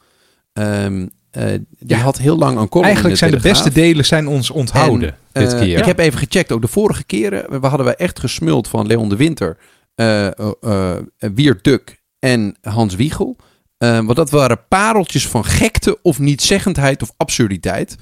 [0.53, 1.07] Ehm
[1.37, 1.97] eh, die Ja.
[1.97, 5.53] had heel lang een column Eigenlijk zijn de beste delen zijn ons onthouden En, dit
[5.53, 5.77] eh, keer.
[5.77, 9.09] Ik heb even gecheckt, ook de vorige keren we hadden wij echt gesmuld van Leon
[9.09, 9.57] de Winter,
[9.95, 13.37] eh eh, Wiert Duk en Hans Wiegel.
[13.77, 17.95] Want dat waren pareltjes van gekte of nietzeggendheid of absurditeit.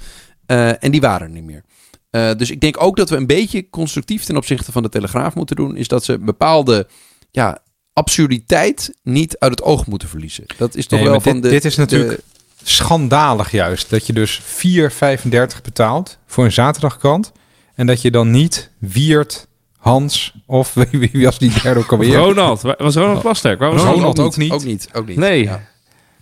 [0.80, 1.64] En die waren er niet meer.
[2.38, 5.56] Dus ik denk ook dat we een beetje constructief ten opzichte van de Telegraaf moeten
[5.56, 5.78] doen.
[5.78, 6.88] Is dat ze bepaalde
[7.32, 7.60] ja,
[7.94, 10.44] absurditeit niet uit het oog moeten verliezen.
[10.58, 11.50] Dat is toch Nee, wel van dit, de...
[11.50, 12.20] dit is natuurlijk
[12.70, 13.90] schandalig juist.
[13.90, 17.32] Dat je dus 4,35 betaalt voor een zaterdagkrant.
[17.76, 19.48] En dat je dan niet Wiert,
[19.78, 22.16] Hans of wie, wie was die derde ook alweer?
[22.16, 22.62] Ronald.
[22.62, 23.60] Was Ronald Plasterk?
[23.60, 24.20] Waar was Ronald Ronald?
[24.20, 24.52] ook niet.
[24.52, 25.18] Ook niet, ook niet.
[25.18, 25.44] Nee.
[25.44, 25.62] Ja.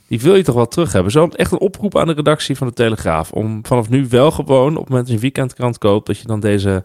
[0.07, 1.11] Die wil je toch wel terug hebben.
[1.11, 3.31] Zo echt een oproep aan de redactie van de Telegraaf.
[3.31, 6.27] Om vanaf nu wel gewoon, op het moment dat je een weekendkrant koopt, dat je
[6.27, 6.83] dan deze,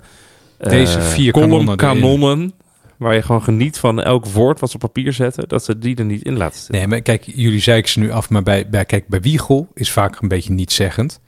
[0.59, 2.01] eh, Deze vier column kanonnen erin.
[2.01, 2.53] kanonnen,
[2.99, 5.97] waar je gewoon geniet van elk woord wat ze op papier zetten, dat ze die
[5.97, 6.75] er niet in laten zitten.
[6.75, 8.31] Nee, maar kijk, jullie zeiken ze nu af.
[8.31, 11.21] Maar bij, bij, kijk, bij Wiegel is vaak een beetje nietszeggend.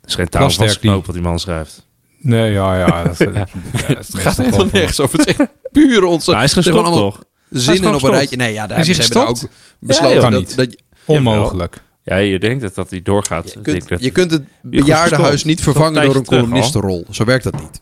[0.00, 1.86] Het is geen taal van knoop wat die man schrijft.
[2.18, 3.04] Nee, ja, ja.
[3.04, 3.46] Dat, ja,
[3.86, 5.18] dat Het gaat helemaal nergens over.
[5.18, 6.34] Het is echt puur onze...
[6.34, 7.24] Hij is gestopt gewoon allemaal toch?
[7.50, 8.36] Zinnen op een rijtje.
[8.36, 10.20] Nee, ja, daar Is hij hebben ze ook besloten.
[10.20, 10.56] Dat, niet.
[10.56, 11.82] dat, Onmogelijk.
[12.02, 13.52] Ja, je denkt dat, dat hij doorgaat.
[13.52, 17.06] je, kunt, je kunt het bejaardenhuis niet vervangen door een columnistenrol.
[17.10, 17.80] Zo werkt dat niet.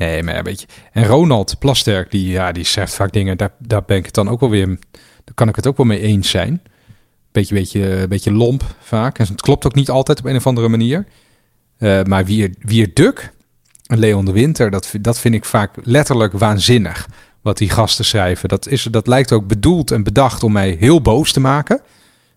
[0.00, 0.66] Nee, maar ja, weet je.
[0.92, 3.36] En Ronald Plasterk, die, ja, die zegt vaak dingen.
[3.36, 4.66] Daar, daar ben ik het dan ook wel weer.
[5.24, 6.62] Daar kan ik het ook wel mee eens zijn.
[7.32, 9.18] Beetje, beetje, beetje lomp vaak.
[9.18, 11.06] En het klopt ook niet altijd op een of andere manier.
[11.78, 13.32] Eh, maar wie Wier Duk
[13.82, 17.08] Leon de Winter, dat, dat vind ik vaak letterlijk waanzinnig.
[17.40, 18.48] Wat die gasten schrijven.
[18.48, 21.80] Dat, is, dat lijkt ook bedoeld en bedacht om mij heel boos te maken.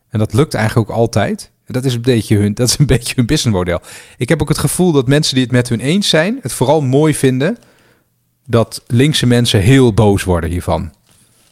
[0.10, 1.52] En dat lukt eigenlijk ook altijd.
[1.68, 3.80] Dat is een beetje hun, dat is een beetje hun businessmodel.
[4.18, 6.82] Ik heb ook het gevoel dat mensen die het met hun eens zijn, het vooral
[6.82, 7.58] mooi vinden
[8.48, 10.94] dat linkse mensen heel boos worden hiervan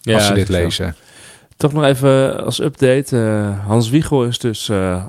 [0.01, 0.53] Ja, als ze dit zo.
[0.53, 0.95] lezen.
[1.57, 3.17] Toch nog even als update.
[3.17, 5.03] eh, Hans Wiegel is dus eh,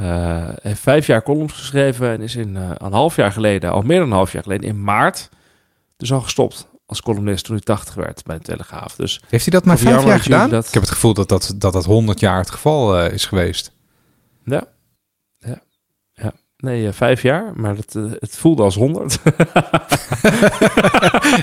[0.00, 3.98] eh, heeft vijf jaar columns geschreven en is in een half jaar geleden, al meer
[3.98, 5.28] dan een half jaar geleden, in maart,
[5.96, 8.94] dus al gestopt als columnist toen hij 80 werd bij de Telegraaf.
[8.94, 10.50] Dus Heeft hij dat maar vijf jaar gedaan?
[10.50, 13.70] dat- Ik heb het gevoel dat dat, dat, dat 100 jaar het geval is geweest.
[14.46, 14.64] Ja,
[15.38, 15.60] ja,
[16.12, 16.32] ja.
[16.56, 19.18] Nee, eh, vijf jaar, maar het, eh, het voelde als 100.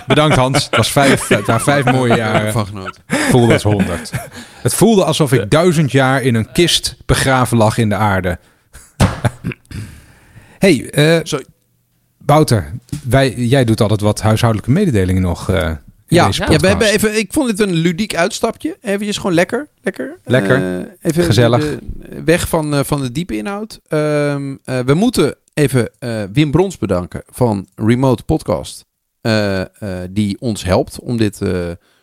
[0.08, 2.52] Bedankt Hans, het was vijf, het waren vijf mooie jaren.
[2.52, 3.04] Van genoten.
[3.08, 4.12] Voelde als 100.
[4.62, 8.40] Het voelde alsof ik duizend jaar in een kist begraven lag in de aarde.
[10.60, 11.40] hey, eh Zo.
[12.26, 12.72] Wouter,
[13.04, 15.50] wij, jij doet altijd wat huishoudelijke mededelingen nog.
[15.50, 15.78] eh, in
[16.14, 18.78] Ja, ja, we hebben even, ik vond dit een ludiek uitstapje.
[18.82, 19.68] Even gewoon lekker.
[19.82, 20.20] Lekker.
[20.24, 20.80] Lekker.
[20.80, 21.62] Eh, even Gezellig.
[21.62, 21.80] de-
[22.26, 23.80] weg van, eh, van de diepe inhoud.
[23.88, 25.90] Ehm, eh, we moeten even
[26.34, 28.86] Wim Brons bedanken van Remote Podcast.
[30.10, 31.40] die ons helpt om dit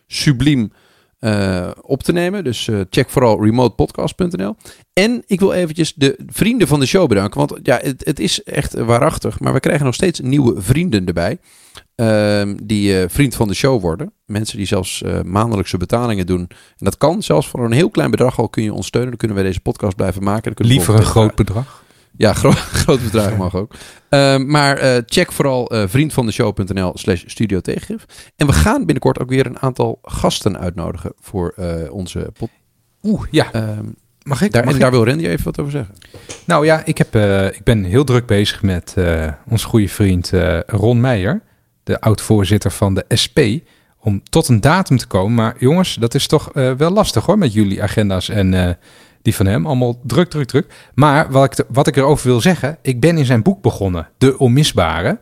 [0.06, 0.72] subliem
[1.82, 2.44] op te nemen.
[2.44, 4.56] Dus check vooral remotepodcast.nl.
[4.92, 7.38] En ik wil eventjes de vrienden van de show bedanken.
[7.38, 9.40] Want ja, het, het is echt waarachtig.
[9.40, 11.38] Maar we krijgen nog steeds nieuwe vrienden erbij.
[12.00, 14.12] Ehm, die eh, vriend van de show worden.
[14.26, 16.40] Mensen die zelfs eh, maandelijkse betalingen doen.
[16.40, 19.10] En dat kan zelfs voor een heel klein bedrag al kun je ons steunen.
[19.10, 20.52] Dan kunnen wij deze podcast blijven maken.
[20.54, 21.82] We Liever een groot bedrag.
[22.16, 23.72] ja, gro groot bedrag mag ook.
[24.08, 28.04] Ehm, maar eh, check vooral eh, vriendvandeshow.nl slash studio tegengif.
[28.36, 31.54] En we gaan binnenkort ook weer een aantal gasten uitnodigen voor
[31.90, 32.50] onze pod.
[33.02, 33.52] Oeh, ja.
[33.52, 33.86] Ehm,
[34.22, 34.52] Mag ik?
[34.52, 34.82] Daar, Mag en ik?
[34.82, 35.94] daar wil Randy even wat over zeggen.
[36.44, 37.14] Nou ja, ik, heb,
[37.54, 41.42] ik ben heel druk bezig met uh, onze goede vriend uh, Ron Meijer,
[41.90, 43.38] de oud-voorzitter van de SP,
[44.00, 45.34] om tot een datum te komen.
[45.34, 48.78] Maar jongens, dat is toch uh, wel lastig hoor, met jullie agenda's en
[49.22, 49.66] die van hem.
[49.66, 50.72] Allemaal druk, druk, druk.
[50.94, 54.38] Maar wat ik, wat ik erover wil zeggen, ik ben in zijn boek begonnen, De
[54.38, 55.18] Onmisbare.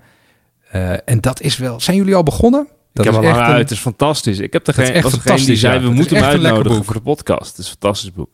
[1.04, 1.80] en dat is wel...
[1.80, 2.68] Zijn jullie al begonnen?
[2.92, 3.48] Dat ik heb is echt uit.
[3.52, 4.38] een- Het is fantastisch.
[4.38, 5.88] Ik heb er geen, echt was fantastisch, die zei, ja.
[5.88, 6.84] we moeten hem uitnodigen boek.
[6.84, 7.48] voor de podcast.
[7.50, 8.28] Het is een fantastisch boek.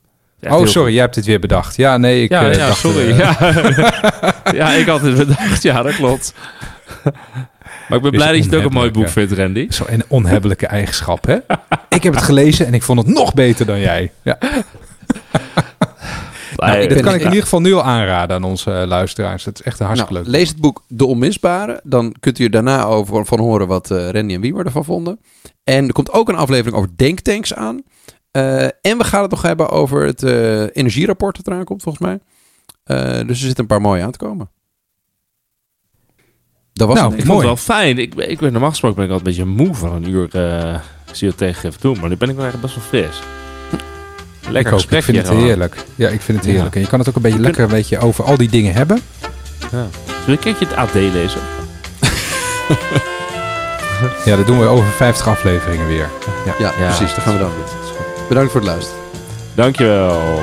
[0.48, 1.76] Oh, sorry, jij hebt dit weer bedacht.
[1.76, 3.10] Ja, nee, ik Ja, eh, ja dacht, sorry.
[3.10, 3.36] eh, ja.
[4.60, 5.62] ja, ik had het bedacht.
[5.62, 6.34] Ja, dat klopt.
[7.88, 9.66] maar ik ben blij dat je het ook een mooi boek vindt, Randy.
[9.70, 11.34] Zo'n onhebbelijke eigenschap, hè?
[11.96, 14.12] ik heb het gelezen en ik vond het nog beter dan jij.
[14.22, 14.38] Ja.
[16.56, 17.28] Nou, Dit ben- kan ik in ja.
[17.28, 19.44] ieder geval nu al aanraden aan onze eh, luisteraars.
[19.44, 20.36] Het is echt een hartstikke Nou, leuk.
[20.40, 21.80] lees het boek De Onmisbare.
[21.84, 25.20] Dan kunt u er daarna over, van horen wat eh Randy en Wiemer ervan vonden.
[25.64, 27.82] En er komt ook een aflevering over denktanks aan.
[28.30, 30.22] Eh, en we gaan het nog hebben over het
[30.76, 32.18] energierapport dat eraan komt, volgens mij.
[32.84, 34.50] Eh, dus er zitten een paar mooie aan te komen.
[36.74, 37.18] Dat was Nou, het.
[37.20, 37.50] Ik vond Mooi.
[37.50, 37.98] het wel fijn.
[37.98, 40.28] Ik, ik ben normaal gesproken ben ik altijd een beetje moe van een uur
[41.22, 41.98] uh, tegen doen.
[42.00, 43.20] Maar nu ben ik wel echt best wel fris.
[44.40, 44.66] Lekker ik ook.
[44.66, 45.42] Ik gesprekje vind het gewoon.
[45.44, 45.76] heerlijk.
[45.94, 46.52] Ja, ik vind het Ja.
[46.52, 46.74] heerlijk.
[46.74, 49.00] En je kan het ook een beetje lekker een beetje over al die dingen hebben.
[49.60, 49.68] Ja.
[49.70, 49.90] Zullen
[50.26, 51.40] we een keertje het AD lezen?
[54.24, 56.08] Ja, dat doen we over 50 afleveringen weer.
[56.46, 56.54] Ja.
[56.58, 57.14] Ja, precies.
[57.14, 57.64] Dat gaan we dan doen.
[58.28, 59.00] Bedankt voor het luisteren.
[59.54, 60.40] Dankjewel.